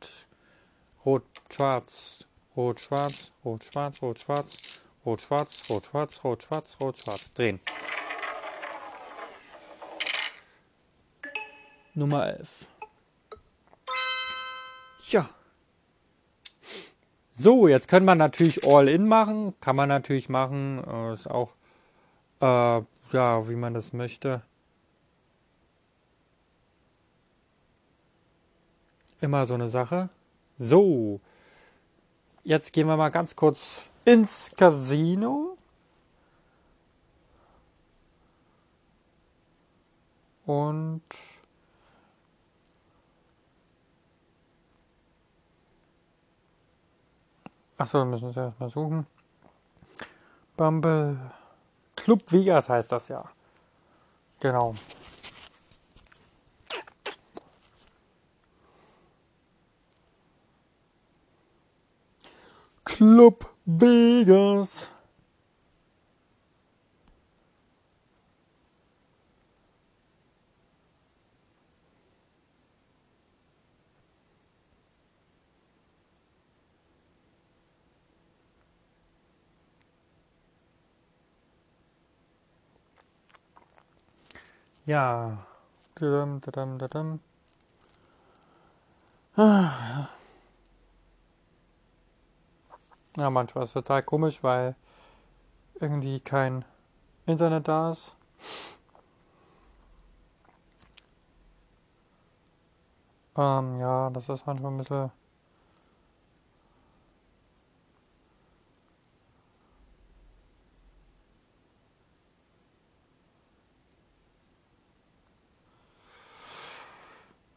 rot, 1.07 1.25
schwarz, 1.49 2.27
rot, 2.55 2.81
schwarz, 2.81 3.33
rot, 3.43 3.65
schwarz, 3.65 4.03
rot, 4.03 4.19
schwarz, 4.19 4.83
rot, 5.07 5.23
schwarz, 5.23 5.71
rot, 5.71 5.87
schwarz, 5.87 6.23
rot, 6.23 6.43
schwarz, 6.43 6.77
rot, 6.79 6.99
schwarz. 6.99 7.33
Drehen. 7.33 7.61
Nummer 11.95 12.27
11. 12.27 12.69
Ja. 15.09 15.31
So, 17.39 17.69
jetzt 17.69 17.89
kann 17.89 18.05
man 18.05 18.19
natürlich 18.19 18.67
All-In 18.67 19.09
machen. 19.09 19.55
Kann 19.61 19.77
man 19.77 19.89
natürlich 19.89 20.29
machen. 20.29 20.85
Äh, 20.87 21.15
ist 21.15 21.27
auch, 21.27 21.53
äh, 22.43 22.83
ja, 23.13 23.49
wie 23.49 23.57
man 23.57 23.73
das 23.73 23.95
möchte. 23.95 24.43
Immer 29.21 29.47
so 29.47 29.55
eine 29.55 29.69
Sache. 29.69 30.09
So, 30.57 31.21
jetzt 32.45 32.73
gehen 32.73 32.87
wir 32.87 32.97
mal 32.97 33.11
ganz 33.11 33.37
kurz 33.37 33.91
ins 34.05 34.51
Casino. 34.57 35.57
Und 40.47 41.03
Achso, 47.81 47.97
wir 47.97 48.05
müssen 48.05 48.29
es 48.29 48.37
erstmal 48.37 48.69
suchen. 48.69 49.07
Bumble 50.55 51.17
Club 51.97 52.31
Vegas 52.31 52.69
heißt 52.69 52.93
das 52.93 53.09
ja. 53.09 53.25
Genau. 54.39 54.75
Club 63.01 63.47
Vegas. 63.65 64.91
Ja. 84.85 85.39
Dadam, 85.95 86.41
dadam, 86.45 86.77
dadam. 86.77 87.21
Ah. 89.37 90.11
Ja, 90.11 90.20
manchmal 93.17 93.65
ist 93.65 93.71
es 93.71 93.75
total 93.75 94.03
komisch, 94.03 94.43
weil 94.43 94.75
irgendwie 95.81 96.21
kein 96.21 96.65
Internet 97.27 97.69
da 97.69 97.91
ist. 97.91 98.15
Ähm, 103.37 103.81
ja, 103.81 104.11
das 104.11 104.29
ist 104.29 104.47
manchmal 104.47 104.73
ein 104.73 104.79
bisschen. 104.79 105.11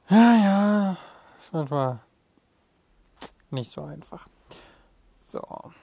Ja, 0.10 0.36
ja, 0.36 0.98
ist 1.40 1.54
manchmal 1.54 2.00
nicht 3.52 3.72
so 3.72 3.84
einfach. 3.84 4.28
So. 5.34 5.74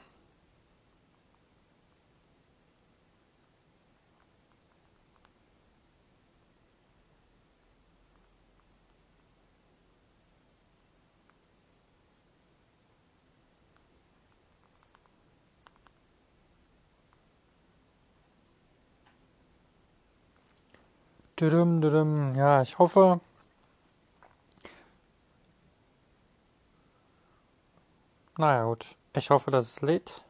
Ja, 22.37 22.63
ich 22.63 22.79
hoffe. 22.79 23.21
Naja, 28.39 28.65
gut. 28.65 29.00
Ich 29.15 29.31
hoffe, 29.31 29.51
dass 29.51 29.67
es 29.67 29.81
lädt. 29.81 30.23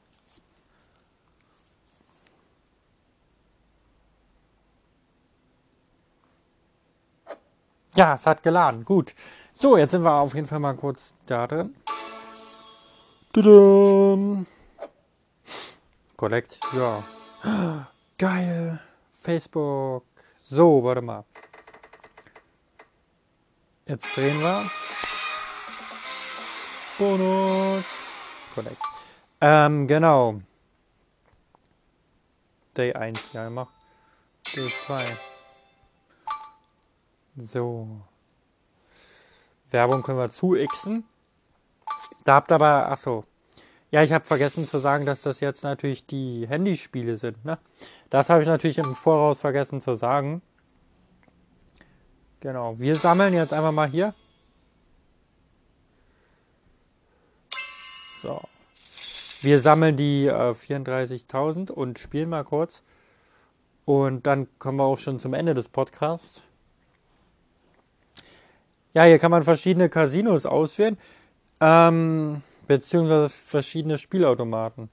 Ja, 7.95 8.15
es 8.15 8.27
hat 8.27 8.43
geladen. 8.43 8.85
Gut. 8.85 9.15
So, 9.53 9.77
jetzt 9.77 9.91
sind 9.91 10.03
wir 10.03 10.13
auf 10.15 10.35
jeden 10.35 10.47
Fall 10.47 10.61
mal 10.61 10.75
kurz 10.75 11.13
da 11.27 11.47
drin. 11.47 11.75
Tudum. 13.33 14.47
Collect, 16.17 16.59
ja. 16.73 17.03
Geil. 18.19 18.81
Facebook. 19.21 20.05
So, 20.43 20.83
warte 20.83 21.03
mal. 21.03 21.25
Jetzt 23.87 24.07
drehen 24.17 24.41
wir. 24.41 24.71
Bonus. 26.99 28.10
Collect. 28.61 28.83
Ähm, 29.41 29.87
genau. 29.87 30.43
Day 32.77 32.93
1, 32.93 33.33
ja, 33.33 33.47
immer. 33.47 33.69
Day 34.55 34.71
2. 34.87 35.05
So. 37.47 37.89
Werbung 39.71 40.03
können 40.03 40.19
wir 40.19 40.31
zu 40.31 40.57
xen. 40.69 41.05
Da 42.25 42.35
habt 42.35 42.53
aber, 42.53 42.89
ach 42.91 42.99
so. 42.99 43.25
Ja, 43.91 44.03
ich 44.03 44.13
habe 44.13 44.25
vergessen 44.25 44.67
zu 44.67 44.79
sagen, 44.79 45.07
dass 45.07 45.23
das 45.23 45.41
jetzt 45.41 45.65
natürlich 45.65 46.07
die 46.07 46.47
Handyspiele 46.47 47.17
sind. 47.17 47.45
Ne? 47.45 47.59
Das 48.11 48.29
habe 48.29 48.43
ich 48.43 48.49
natürlich 48.49 48.79
im 48.79 48.95
Voraus 48.95 49.41
vergessen 49.41 49.81
zu 49.81 49.97
sagen. 49.97 50.43
Genau, 52.41 52.79
wir 52.79 52.95
sammeln 52.97 53.33
jetzt 53.33 53.53
einfach 53.53 53.73
mal 53.73 53.89
hier. 53.89 54.15
So. 58.23 58.50
Wir 59.43 59.61
sammeln 59.61 59.97
die 59.97 60.27
äh, 60.27 60.51
34.000 60.53 61.71
und 61.71 61.99
spielen 61.99 62.29
mal 62.29 62.45
kurz. 62.45 62.83
Und 63.87 64.27
dann 64.27 64.49
kommen 64.59 64.79
wir 64.79 64.85
auch 64.85 64.99
schon 64.99 65.19
zum 65.19 65.35
Ende 65.35 65.55
des 65.55 65.69
Podcasts. 65.69 66.45
Ja, 68.93 69.05
hier 69.05 69.19
kann 69.19 69.31
man 69.31 69.43
verschiedene 69.43 69.89
Casinos 69.89 70.47
auswählen. 70.47 70.99
Ähm, 71.61 72.43
beziehungsweise 72.67 73.31
verschiedene 73.31 73.99
Spielautomaten. 73.99 74.91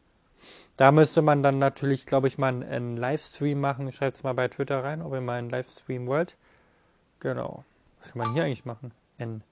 Da 0.77 0.91
müsste 0.91 1.21
man 1.21 1.43
dann 1.43 1.59
natürlich, 1.59 2.05
glaube 2.05 2.27
ich, 2.27 2.37
mal 2.37 2.63
einen 2.63 2.97
Livestream 2.97 3.59
machen. 3.59 3.91
Schreibt 3.91 4.17
es 4.17 4.23
mal 4.23 4.33
bei 4.33 4.47
Twitter 4.47 4.83
rein, 4.83 5.01
ob 5.01 5.13
ihr 5.13 5.21
mal 5.21 5.39
einen 5.39 5.49
Livestream 5.49 6.07
wollt. 6.07 6.37
Genau. 7.19 7.65
Was 7.99 8.11
kann 8.11 8.19
man 8.19 8.33
hier 8.33 8.43
eigentlich 8.43 8.65
machen? 8.65 8.91
N. 9.17 9.43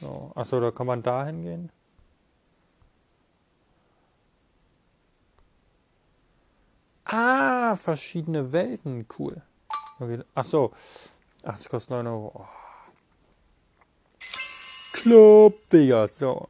So. 0.00 0.32
Achso, 0.34 0.58
da 0.60 0.70
kann 0.70 0.86
man 0.86 1.02
da 1.02 1.26
hingehen. 1.26 1.70
Ah, 7.04 7.76
verschiedene 7.76 8.52
Welten. 8.52 9.06
Cool. 9.18 9.42
Okay. 10.00 10.22
Achso. 10.34 10.72
Ach, 11.42 11.56
das 11.56 11.68
kostet 11.68 11.90
9 11.90 12.06
Euro. 12.06 12.32
Oh. 12.34 12.46
Club, 14.92 15.68
Digga. 15.70 16.08
So. 16.08 16.48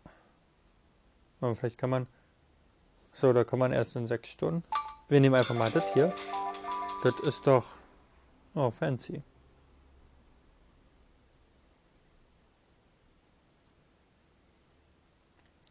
Und 1.41 1.57
vielleicht 1.57 1.79
kann 1.79 1.91
man. 1.91 2.07
So, 3.13 3.33
da 3.33 3.45
kann 3.45 3.59
man 3.59 3.73
erst 3.73 3.97
in 3.97 4.07
sechs 4.07 4.29
Stunden. 4.31 4.63
Wir 5.09 5.21
nehmen 5.21 5.35
einfach 5.35 5.55
mal 5.55 5.71
das 5.71 5.93
hier. 5.93 6.13
Das 7.03 7.19
ist 7.21 7.47
doch. 7.47 7.67
Oh, 8.55 8.71
fancy. 8.71 9.23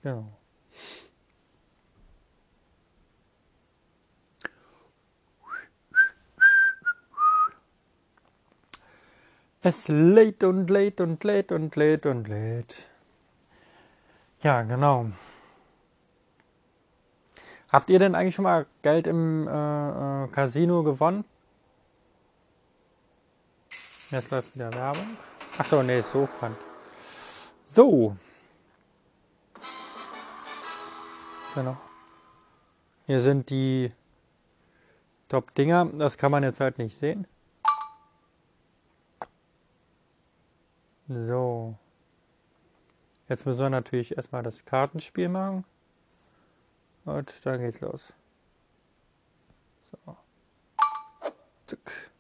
Genau. 0.02 0.43
Es 9.66 9.88
lädt 9.88 10.44
und 10.44 10.70
lädt 10.70 11.00
und 11.00 11.24
lädt 11.24 11.54
und 11.54 11.74
lädt 11.78 12.06
und 12.06 12.28
lädt. 12.28 12.76
Ja, 14.42 14.62
genau. 14.64 15.08
Habt 17.70 17.90
ihr 17.90 17.98
denn 17.98 18.14
eigentlich 18.14 18.36
schon 18.36 18.44
mal 18.44 18.66
Geld 18.82 19.08
im 19.08 19.48
äh, 19.48 20.26
äh, 20.26 20.28
Casino 20.28 20.84
gewonnen? 20.84 21.24
Jetzt 24.12 24.32
läuft 24.32 24.54
wieder 24.54 24.74
Werbung. 24.74 25.16
Achso, 25.58 25.82
nee, 25.82 26.00
ist 26.00 26.12
so 26.12 26.28
kann. 26.40 26.58
So. 27.66 28.18
Genau. 31.56 31.78
Hier 33.06 33.22
sind 33.22 33.50
die 33.50 33.94
Top-Dinger. 35.30 35.86
Das 35.98 36.18
kann 36.18 36.32
man 36.32 36.44
jetzt 36.44 36.60
halt 36.60 36.78
nicht 36.80 36.98
sehen. 36.98 37.28
So. 41.08 41.76
Jetzt 43.28 43.46
müssen 43.46 43.62
wir 43.62 43.70
natürlich 43.70 44.16
erstmal 44.16 44.44
das 44.44 44.66
Kartenspiel 44.66 45.30
machen. 45.30 45.66
Und 47.06 47.46
dann 47.46 47.60
geht's 47.60 47.82
los. 47.82 48.14
So. 50.06 50.18
Zack. 51.68 52.12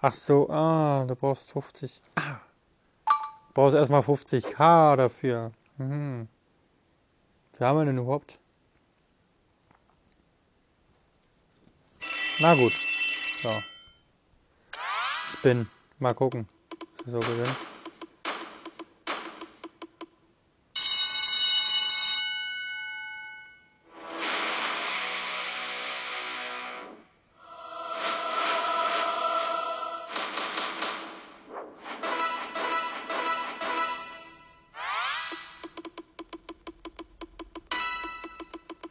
Ach 0.00 0.14
so, 0.14 0.48
ah, 0.48 1.04
du 1.06 1.16
brauchst 1.16 1.50
50. 1.50 2.00
Ah. 2.14 2.40
Du 3.48 3.54
brauchst 3.54 3.74
erstmal 3.74 4.02
50k 4.02 4.96
dafür. 4.96 5.50
Mhm. 5.76 6.28
Wie 7.58 7.64
haben 7.64 7.78
wir 7.78 7.84
denn 7.84 7.98
überhaupt? 7.98 8.37
Na 12.40 12.54
gut. 12.54 12.72
So. 13.42 13.50
Spin. 15.32 15.66
Mal 15.98 16.14
gucken. 16.14 16.48
So 17.04 17.18
gewinnen. 17.18 17.56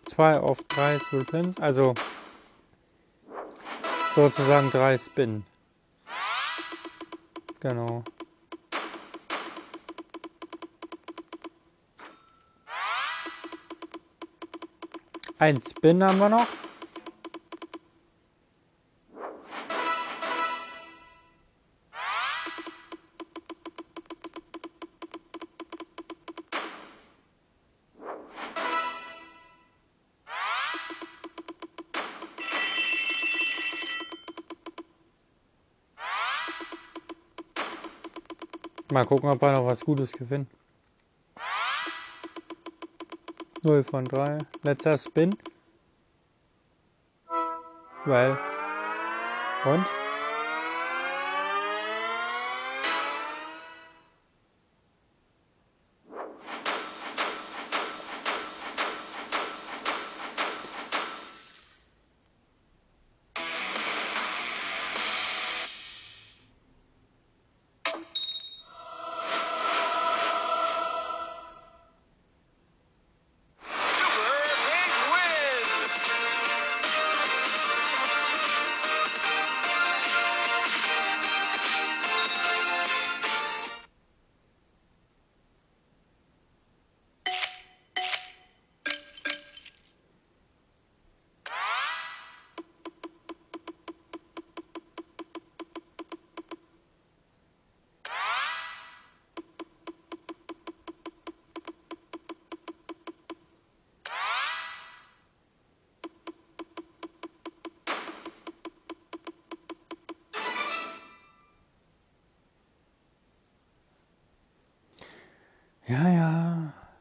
Zwei 0.10 0.40
auf 0.40 0.64
drei 0.68 0.98
Pins, 1.30 1.60
also 1.60 1.94
sozusagen 4.18 4.72
drei 4.72 4.98
Spin. 4.98 5.46
Genau. 7.60 8.04
Ein 15.38 15.62
Spin 15.62 16.04
haben 16.04 16.18
wir 16.18 16.30
noch. 16.30 16.48
Mal 38.98 39.06
gucken, 39.06 39.30
ob 39.30 39.40
wir 39.40 39.52
noch 39.52 39.68
was 39.68 39.82
Gutes 39.82 40.12
gewinnen. 40.12 40.48
0 43.62 43.84
von 43.84 44.04
3. 44.04 44.40
Letzter 44.64 44.98
Spin. 44.98 45.38
Well. 48.06 48.36
Und? 49.66 49.86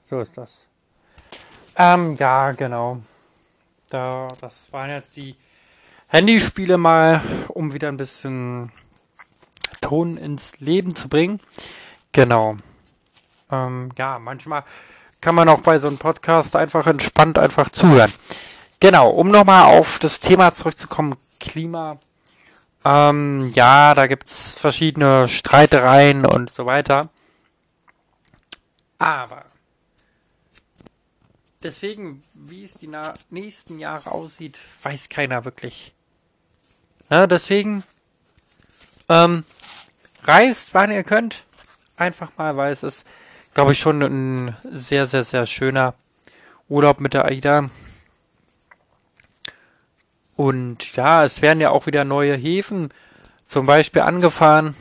So 0.07 0.21
ist 0.21 0.39
das. 0.39 0.67
Ähm, 1.77 2.17
ja, 2.17 2.53
genau. 2.53 3.01
Da, 3.91 4.29
das 4.41 4.73
waren 4.73 4.91
jetzt 4.91 5.17
die 5.17 5.37
Handyspiele 6.09 6.79
mal, 6.79 7.21
um 7.49 7.75
wieder 7.75 7.89
ein 7.89 7.97
bisschen 7.97 8.73
Ton 9.81 10.17
ins 10.17 10.59
Leben 10.59 10.95
zu 10.95 11.09
bringen. 11.09 11.41
Genau. 12.13 12.57
Ähm, 13.51 13.91
ja, 13.99 14.19
manchmal 14.19 14.65
kann 15.21 15.35
man 15.35 15.49
auch 15.49 15.61
bei 15.61 15.79
so 15.79 15.89
einem 15.89 15.99
Podcast 15.99 16.57
einfach 16.57 16.87
entspannt 16.87 17.39
einfach 17.39 17.71
zuhören. 17.71 18.13
Genau, 18.81 19.11
um 19.11 19.29
nochmal 19.31 19.77
auf 19.77 19.99
das 19.99 20.21
Thema 20.21 20.55
zurückzukommen, 20.55 21.17
Klima. 21.41 21.99
Ähm, 22.85 23.53
ja, 23.55 23.95
da 23.95 24.07
gibt's 24.07 24.53
verschiedene 24.53 25.29
Streitereien 25.29 26.25
und 26.25 26.55
so 26.55 26.67
weiter. 26.67 27.09
Aber 28.99 29.45
deswegen, 31.67 32.23
wie 32.33 32.64
es 32.64 32.75
die 32.75 32.91
nächsten 33.31 33.79
Jahre 33.79 34.12
aussieht, 34.12 34.59
weiß 34.83 35.09
keiner 35.09 35.45
wirklich. 35.45 35.93
Na, 37.09 37.27
deswegen 37.27 37.83
ähm, 39.09 39.45
reist, 40.23 40.75
wann 40.75 40.93
ihr 40.93 41.05
könnt. 41.05 41.45
Einfach 41.97 42.31
mal, 42.37 42.57
weil 42.57 42.73
es 42.73 42.83
ist, 42.83 43.05
glaube 43.55 43.73
ich, 43.73 43.79
schon 43.79 44.03
ein 44.03 44.57
sehr, 44.71 45.07
sehr, 45.07 45.25
sehr 45.25 45.47
schöner 45.47 45.95
Urlaub 46.69 47.01
mit 47.01 47.14
der 47.14 47.25
AIDA. 47.25 47.71
Und 50.37 50.95
ja, 50.95 51.25
es 51.25 51.43
werden 51.43 51.61
ja 51.61 51.71
auch 51.71 51.87
wieder 51.87 52.05
neue 52.05 52.37
Häfen 52.37 52.91
zum 53.47 53.67
Beispiel 53.67 54.03
angefahren. 54.03 54.77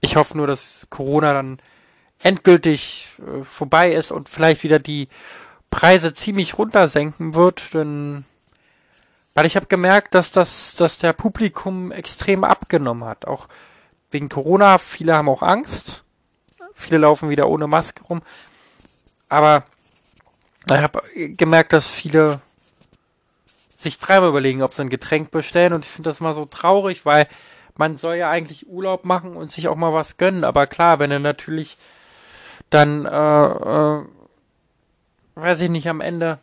Ich 0.00 0.16
hoffe 0.16 0.36
nur, 0.36 0.46
dass 0.46 0.86
Corona 0.88 1.32
dann 1.32 1.58
endgültig 2.20 3.08
äh, 3.18 3.44
vorbei 3.44 3.92
ist 3.92 4.12
und 4.12 4.28
vielleicht 4.28 4.62
wieder 4.62 4.78
die 4.78 5.08
Preise 5.72 6.14
ziemlich 6.14 6.58
runtersenken 6.58 7.34
wird, 7.34 7.74
denn 7.74 8.24
weil 9.34 9.46
ich 9.46 9.56
habe 9.56 9.66
gemerkt, 9.66 10.14
dass 10.14 10.30
das, 10.30 10.74
dass 10.76 10.98
der 10.98 11.14
Publikum 11.14 11.90
extrem 11.90 12.44
abgenommen 12.44 13.04
hat, 13.04 13.26
auch 13.26 13.48
wegen 14.10 14.28
Corona. 14.28 14.76
Viele 14.76 15.14
haben 15.14 15.30
auch 15.30 15.42
Angst, 15.42 16.04
viele 16.74 16.98
laufen 16.98 17.30
wieder 17.30 17.48
ohne 17.48 17.66
Maske 17.66 18.04
rum, 18.04 18.22
aber 19.30 19.64
ich 20.66 20.76
habe 20.76 21.02
gemerkt, 21.14 21.72
dass 21.72 21.86
viele 21.86 22.40
sich 23.78 23.98
dreimal 23.98 24.28
überlegen, 24.28 24.62
ob 24.62 24.74
sie 24.74 24.82
ein 24.82 24.90
Getränk 24.90 25.30
bestellen. 25.30 25.72
Und 25.72 25.84
ich 25.84 25.90
finde 25.90 26.10
das 26.10 26.20
mal 26.20 26.34
so 26.34 26.44
traurig, 26.44 27.04
weil 27.04 27.26
man 27.76 27.96
soll 27.96 28.16
ja 28.16 28.30
eigentlich 28.30 28.68
Urlaub 28.68 29.04
machen 29.04 29.36
und 29.36 29.50
sich 29.50 29.68
auch 29.68 29.76
mal 29.76 29.94
was 29.94 30.18
gönnen, 30.18 30.44
aber 30.44 30.66
klar, 30.66 30.98
wenn 30.98 31.10
du 31.10 31.18
natürlich 31.18 31.78
dann, 32.70 33.06
äh, 33.06 33.46
äh, 33.46 34.04
weiß 35.34 35.60
ich 35.62 35.70
nicht, 35.70 35.88
am 35.88 36.00
Ende 36.00 36.38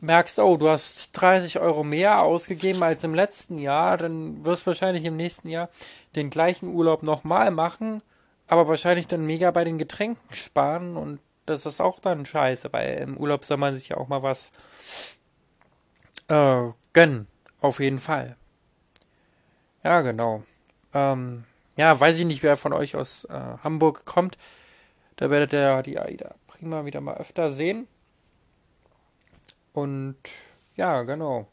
merkst, 0.00 0.38
oh, 0.38 0.56
du 0.56 0.68
hast 0.68 1.12
30 1.12 1.58
Euro 1.58 1.82
mehr 1.84 2.22
ausgegeben 2.22 2.82
als 2.82 3.04
im 3.04 3.14
letzten 3.14 3.58
Jahr, 3.58 3.96
dann 3.96 4.44
wirst 4.44 4.62
du 4.62 4.66
wahrscheinlich 4.68 5.04
im 5.04 5.16
nächsten 5.16 5.48
Jahr 5.48 5.68
den 6.14 6.30
gleichen 6.30 6.68
Urlaub 6.68 7.02
nochmal 7.02 7.50
machen, 7.50 8.02
aber 8.46 8.68
wahrscheinlich 8.68 9.06
dann 9.06 9.24
mega 9.24 9.50
bei 9.50 9.64
den 9.64 9.78
Getränken 9.78 10.34
sparen 10.34 10.96
und 10.96 11.20
das 11.46 11.64
ist 11.64 11.80
auch 11.80 11.98
dann 12.00 12.26
scheiße, 12.26 12.72
weil 12.72 12.96
im 12.98 13.16
Urlaub 13.16 13.44
soll 13.44 13.56
man 13.56 13.74
sich 13.74 13.90
ja 13.90 13.96
auch 13.96 14.08
mal 14.08 14.22
was 14.22 14.50
äh, 16.28 16.68
gönnen, 16.92 17.28
auf 17.60 17.80
jeden 17.80 17.98
Fall. 17.98 18.36
Ja, 19.84 20.00
genau. 20.00 20.42
Ähm, 20.92 21.44
ja, 21.76 21.98
weiß 21.98 22.18
ich 22.18 22.24
nicht, 22.24 22.42
wer 22.42 22.56
von 22.56 22.72
euch 22.72 22.96
aus 22.96 23.24
äh, 23.26 23.40
Hamburg 23.62 24.04
kommt. 24.04 24.36
Da 25.16 25.30
werdet 25.30 25.52
ihr 25.52 25.82
die 25.82 25.98
AIDA 25.98 26.34
prima 26.58 26.84
wieder 26.84 27.00
mal 27.00 27.16
öfter 27.16 27.50
sehen. 27.50 27.86
Und 29.72 30.16
ja, 30.74 31.02
genau. 31.02 31.46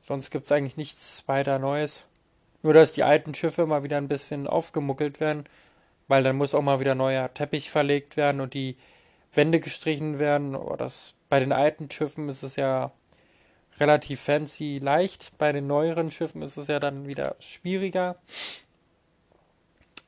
Sonst 0.00 0.30
gibt 0.30 0.44
es 0.44 0.52
eigentlich 0.52 0.76
nichts 0.76 1.24
weiter 1.26 1.58
Neues. 1.58 2.06
Nur, 2.62 2.72
dass 2.72 2.92
die 2.92 3.02
alten 3.02 3.34
Schiffe 3.34 3.66
mal 3.66 3.82
wieder 3.82 3.96
ein 3.96 4.08
bisschen 4.08 4.46
aufgemuckelt 4.46 5.20
werden, 5.20 5.44
weil 6.08 6.22
dann 6.22 6.36
muss 6.36 6.54
auch 6.54 6.62
mal 6.62 6.80
wieder 6.80 6.94
neuer 6.94 7.32
Teppich 7.34 7.70
verlegt 7.70 8.16
werden 8.16 8.40
und 8.40 8.54
die 8.54 8.76
Wände 9.32 9.60
gestrichen 9.60 10.18
werden. 10.18 10.54
Aber 10.54 10.76
das, 10.76 11.14
bei 11.28 11.40
den 11.40 11.52
alten 11.52 11.90
Schiffen 11.90 12.28
ist 12.28 12.42
es 12.42 12.56
ja 12.56 12.92
relativ 13.80 14.20
fancy 14.20 14.78
leicht. 14.78 15.36
Bei 15.38 15.52
den 15.52 15.66
neueren 15.66 16.10
Schiffen 16.10 16.42
ist 16.42 16.56
es 16.56 16.68
ja 16.68 16.78
dann 16.78 17.08
wieder 17.08 17.36
schwieriger, 17.40 18.16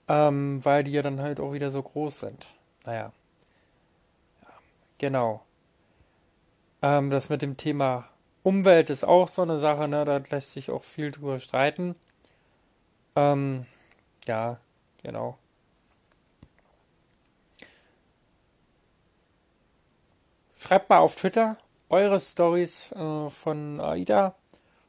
ähm, 0.09 0.64
weil 0.64 0.85
die 0.85 0.93
ja 0.93 1.03
dann 1.03 1.21
halt 1.21 1.41
auch 1.41 1.53
wieder 1.53 1.71
so 1.71 1.83
groß 1.83 2.21
sind. 2.21 2.47
Naja. 2.85 3.12
Genau. 4.99 5.42
Ähm, 6.82 7.11
das 7.11 7.28
mit 7.28 7.42
dem 7.42 7.57
Thema 7.57 8.09
Umwelt 8.42 8.90
ist 8.90 9.05
auch 9.05 9.28
so 9.28 9.42
eine 9.42 9.59
Sache, 9.59 9.88
ne? 9.88 10.05
Da 10.05 10.18
lässt 10.30 10.53
sich 10.53 10.70
auch 10.70 10.84
viel 10.84 11.11
drüber 11.11 11.40
streiten. 11.40 11.97
Ähm, 13.16 13.66
ja, 14.26 14.59
genau. 15.03 15.36
Schreibt 20.59 20.88
mal 20.90 20.99
auf 20.99 21.16
Twitter 21.16 21.59
eure 21.88 22.20
Stories 22.20 22.92
äh, 22.92 23.30
von 23.30 23.80
AIDA. 23.80 24.34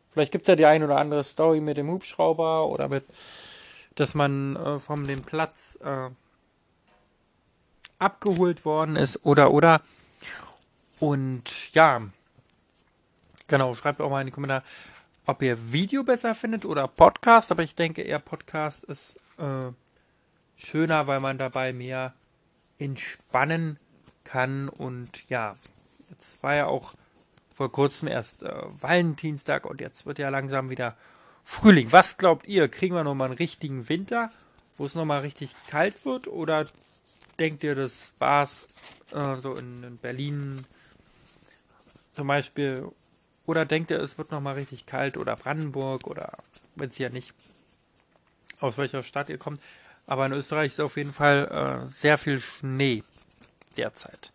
Vielleicht 0.10 0.32
gibt 0.32 0.43
es 0.43 0.47
ja 0.47 0.55
die 0.55 0.66
ein 0.66 0.84
oder 0.84 0.97
andere 0.97 1.24
Story 1.24 1.62
mit 1.62 1.78
dem 1.78 1.89
Hubschrauber 1.89 2.68
oder 2.68 2.88
mit, 2.88 3.05
dass 3.95 4.16
man 4.16 4.55
äh, 4.55 4.80
von 4.80 5.08
dem 5.08 5.22
Platz 5.22 5.78
äh, 5.84 6.10
abgeholt 7.99 8.66
worden 8.66 8.95
ist 8.95 9.26
oder 9.26 9.51
oder. 9.51 9.82
Und 11.00 11.74
ja, 11.74 12.02
genau, 13.48 13.74
schreibt 13.76 14.02
auch 14.02 14.10
mal 14.10 14.22
in 14.22 14.28
die 14.28 14.34
Kommentare, 14.34 14.64
ob 15.26 15.41
ihr 15.41 15.72
Video 15.72 16.04
besser 16.04 16.34
findet 16.34 16.66
oder 16.66 16.88
Podcast. 16.88 17.52
Aber 17.52 17.64
ich 17.64 17.76
denke 17.76 18.02
eher 18.02 18.20
Podcast 18.20 18.84
ist 18.86 19.18
äh, 19.38 19.72
schöner, 20.56 21.08
weil 21.08 21.20
man 21.20 21.38
dabei 21.38 21.74
mehr 21.74 22.14
entspannen 22.80 23.78
kann. 24.24 24.70
Und 24.70 25.30
ja, 25.30 25.56
jetzt 26.10 26.41
war 26.43 26.56
ja 26.56 26.66
auch 26.66 26.93
vor 27.54 27.72
kurzem 27.72 28.08
erst 28.08 28.43
äh, 28.43 28.54
Valentinstag 28.82 29.66
und 29.66 29.82
jetzt 29.82 30.06
wird 30.06 30.20
ja 30.20 30.30
langsam 30.30 30.70
wieder 30.70 30.95
Frühling. 31.43 31.91
Was 31.91 32.18
glaubt 32.18 32.48
ihr? 32.48 32.68
Kriegen 32.68 32.95
wir 32.95 33.04
nochmal 33.04 33.30
einen 33.30 33.38
richtigen 33.38 33.89
Winter, 33.89 34.30
wo 34.78 34.86
es 34.86 34.95
nochmal 34.95 35.22
richtig 35.22 35.52
kalt 35.68 36.06
wird? 36.06 36.28
Oder 36.28 36.68
denkt 37.39 37.64
ihr, 37.64 37.74
das 37.74 38.12
war's 38.20 38.68
äh, 39.12 39.39
so 39.41 39.56
in, 39.56 39.84
in 39.84 39.98
Berlin 39.98 40.66
zum 42.18 42.28
Beispiel? 42.28 42.91
Oder 43.45 43.65
denkt 43.65 43.91
ihr, 43.91 44.01
es 44.01 44.18
wird 44.18 44.32
nochmal 44.32 44.55
richtig 44.55 44.88
kalt? 44.88 45.18
Oder 45.18 45.36
Brandenburg? 45.36 46.07
Oder 46.07 46.34
wenn 46.76 46.89
es 46.89 46.97
ja 46.97 47.09
nicht 47.09 47.32
aus 48.59 48.80
welcher 48.80 49.03
Stadt 49.03 49.30
ihr 49.30 49.38
kommt. 49.38 49.61
Aber 50.07 50.26
in 50.26 50.32
Österreich 50.32 50.72
ist 50.74 50.80
auf 50.80 50.97
jeden 50.97 51.13
Fall 51.13 51.84
äh, 51.86 51.86
sehr 51.86 52.18
viel 52.18 52.39
Schnee 52.39 53.03
derzeit. 53.78 54.32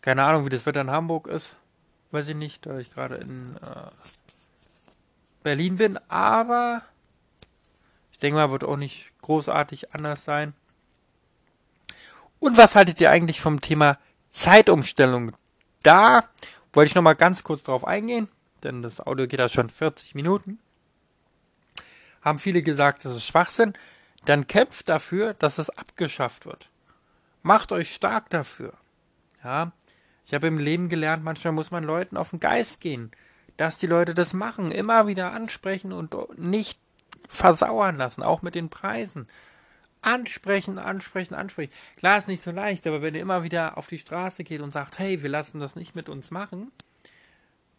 Keine 0.00 0.24
Ahnung, 0.24 0.46
wie 0.46 0.50
das 0.50 0.64
Wetter 0.64 0.80
in 0.80 0.90
Hamburg 0.90 1.26
ist. 1.26 1.56
Weiß 2.12 2.28
ich 2.28 2.36
nicht, 2.36 2.64
da 2.64 2.78
ich 2.78 2.94
gerade 2.94 3.16
in 3.16 3.56
äh, 3.56 3.90
Berlin 5.42 5.76
bin. 5.76 5.98
Aber 6.08 6.80
ich 8.10 8.18
denke 8.20 8.36
mal, 8.36 8.50
wird 8.50 8.64
auch 8.64 8.78
nicht 8.78 9.12
großartig 9.20 9.94
anders 9.94 10.24
sein. 10.24 10.54
Und 12.38 12.56
was 12.56 12.74
haltet 12.74 13.02
ihr 13.02 13.10
eigentlich 13.10 13.42
vom 13.42 13.60
Thema 13.60 13.98
Zeitumstellung? 14.30 15.32
Da 15.82 16.30
wollte 16.72 16.88
ich 16.88 16.94
nochmal 16.94 17.16
ganz 17.16 17.44
kurz 17.44 17.62
drauf 17.62 17.86
eingehen, 17.86 18.28
denn 18.62 18.82
das 18.82 19.00
Audio 19.00 19.26
geht 19.26 19.40
ja 19.40 19.48
schon 19.48 19.68
40 19.68 20.14
Minuten. 20.14 20.58
Haben 22.22 22.38
viele 22.38 22.62
gesagt, 22.62 23.04
das 23.04 23.16
ist 23.16 23.26
Schwachsinn. 23.26 23.74
Dann 24.24 24.46
kämpft 24.46 24.88
dafür, 24.88 25.34
dass 25.34 25.58
es 25.58 25.70
abgeschafft 25.70 26.46
wird. 26.46 26.70
Macht 27.42 27.72
euch 27.72 27.92
stark 27.92 28.30
dafür. 28.30 28.74
Ja, 29.42 29.72
ich 30.24 30.34
habe 30.34 30.46
im 30.46 30.58
Leben 30.58 30.88
gelernt, 30.88 31.24
manchmal 31.24 31.52
muss 31.52 31.72
man 31.72 31.82
Leuten 31.82 32.16
auf 32.16 32.30
den 32.30 32.38
Geist 32.38 32.80
gehen, 32.80 33.10
dass 33.56 33.78
die 33.78 33.88
Leute 33.88 34.14
das 34.14 34.32
machen, 34.32 34.70
immer 34.70 35.08
wieder 35.08 35.32
ansprechen 35.32 35.92
und 35.92 36.14
nicht 36.38 36.78
versauern 37.28 37.96
lassen, 37.96 38.22
auch 38.22 38.42
mit 38.42 38.54
den 38.54 38.68
Preisen. 38.68 39.26
Ansprechen, 40.02 40.78
ansprechen, 40.78 41.34
ansprechen. 41.34 41.72
Klar 41.96 42.18
ist 42.18 42.28
nicht 42.28 42.42
so 42.42 42.50
leicht, 42.50 42.86
aber 42.86 43.02
wenn 43.02 43.14
ihr 43.14 43.20
immer 43.20 43.44
wieder 43.44 43.78
auf 43.78 43.86
die 43.86 43.98
Straße 43.98 44.42
geht 44.44 44.60
und 44.60 44.72
sagt, 44.72 44.98
hey, 44.98 45.22
wir 45.22 45.30
lassen 45.30 45.60
das 45.60 45.76
nicht 45.76 45.94
mit 45.94 46.08
uns 46.08 46.30
machen, 46.30 46.72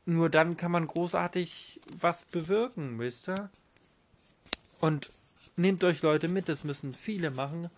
nur 0.05 0.29
dann 0.29 0.57
kann 0.57 0.71
man 0.71 0.87
großartig 0.87 1.81
was 1.99 2.25
bewirken, 2.25 2.97
wisst 2.99 3.27
ihr? 3.29 3.49
Und 4.79 5.09
nehmt 5.55 5.83
euch 5.83 6.01
Leute 6.01 6.27
mit, 6.29 6.49
das 6.49 6.63
müssen 6.63 6.93
viele 6.93 7.29
machen. 7.29 7.69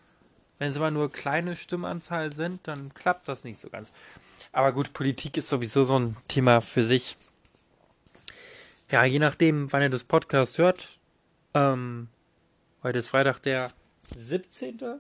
Wenn 0.58 0.72
es 0.72 0.78
aber 0.78 0.92
nur 0.92 1.12
kleine 1.12 1.56
Stimmanzahl 1.56 2.32
sind, 2.32 2.68
dann 2.68 2.94
klappt 2.94 3.28
das 3.28 3.44
nicht 3.44 3.60
so 3.60 3.70
ganz. 3.70 3.92
Aber 4.52 4.72
gut, 4.72 4.94
Politik 4.94 5.38
ist 5.38 5.50
sowieso 5.50 5.84
so 5.84 6.00
ein 6.00 6.18
Thema 6.28 6.62
für 6.62 6.84
sich. 6.84 7.18
Ja, 8.90 9.04
je 9.04 9.20
nachdem, 9.20 9.72
wann 9.74 9.82
ihr 9.82 9.90
das 9.90 10.04
Podcast 10.04 10.58
hört. 10.58 11.00
Ähm, 11.54 12.08
heute 12.84 13.00
ist 13.00 13.10
Freitag 13.10 13.40
der 13.42 13.72
17. 14.14 15.00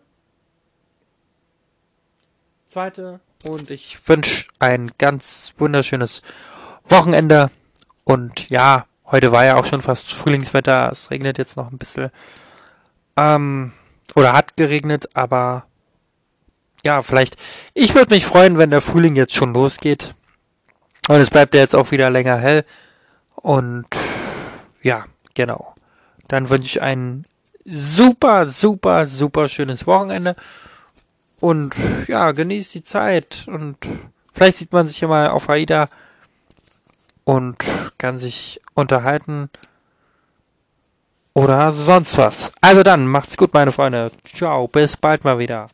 Zweite. 2.67 3.19
Und 3.43 3.69
ich 3.69 3.97
wünsche 4.07 4.47
ein 4.59 4.91
ganz 4.97 5.53
wunderschönes 5.57 6.21
Wochenende. 6.83 7.51
Und 8.03 8.49
ja, 8.49 8.85
heute 9.05 9.31
war 9.31 9.45
ja 9.45 9.55
auch 9.55 9.65
schon 9.65 9.81
fast 9.81 10.13
Frühlingswetter. 10.13 10.89
Es 10.91 11.11
regnet 11.11 11.37
jetzt 11.37 11.57
noch 11.57 11.71
ein 11.71 11.77
bisschen. 11.77 12.11
Ähm, 13.17 13.73
oder 14.15 14.33
hat 14.33 14.57
geregnet, 14.57 15.09
aber 15.13 15.67
ja, 16.83 17.01
vielleicht. 17.01 17.37
Ich 17.73 17.95
würde 17.95 18.13
mich 18.13 18.25
freuen, 18.25 18.57
wenn 18.57 18.69
der 18.69 18.81
Frühling 18.81 19.15
jetzt 19.15 19.35
schon 19.35 19.53
losgeht. 19.53 20.15
Und 21.07 21.15
es 21.15 21.29
bleibt 21.29 21.53
ja 21.55 21.61
jetzt 21.61 21.75
auch 21.75 21.91
wieder 21.91 22.09
länger 22.09 22.37
hell. 22.37 22.65
Und 23.35 23.87
ja, 24.81 25.05
genau. 25.33 25.75
Dann 26.27 26.49
wünsche 26.49 26.67
ich 26.67 26.81
ein 26.81 27.25
super, 27.66 28.45
super, 28.45 29.05
super 29.05 29.47
schönes 29.49 29.86
Wochenende. 29.88 30.36
Und 31.39 31.74
ja, 32.07 32.32
genießt 32.32 32.74
die 32.74 32.84
Zeit. 32.84 33.45
Und 33.47 33.78
vielleicht 34.34 34.57
sieht 34.57 34.72
man 34.72 34.88
sich 34.88 35.01
ja 35.01 35.07
mal 35.07 35.30
auf 35.30 35.49
AIDA 35.49 35.89
und 37.24 37.57
kann 37.97 38.18
sich 38.18 38.61
unterhalten. 38.74 39.49
Oder 41.34 41.74
sonst 41.74 42.18
was. 42.18 42.53
Also 42.61 42.82
dann, 42.84 43.07
macht's 43.07 43.36
gut, 43.36 43.53
meine 43.53 43.74
Freunde. 43.74 44.11
Ciao, 44.34 44.68
bis 44.68 44.95
bald 44.95 45.26
mal 45.26 45.38
wieder. 45.38 45.68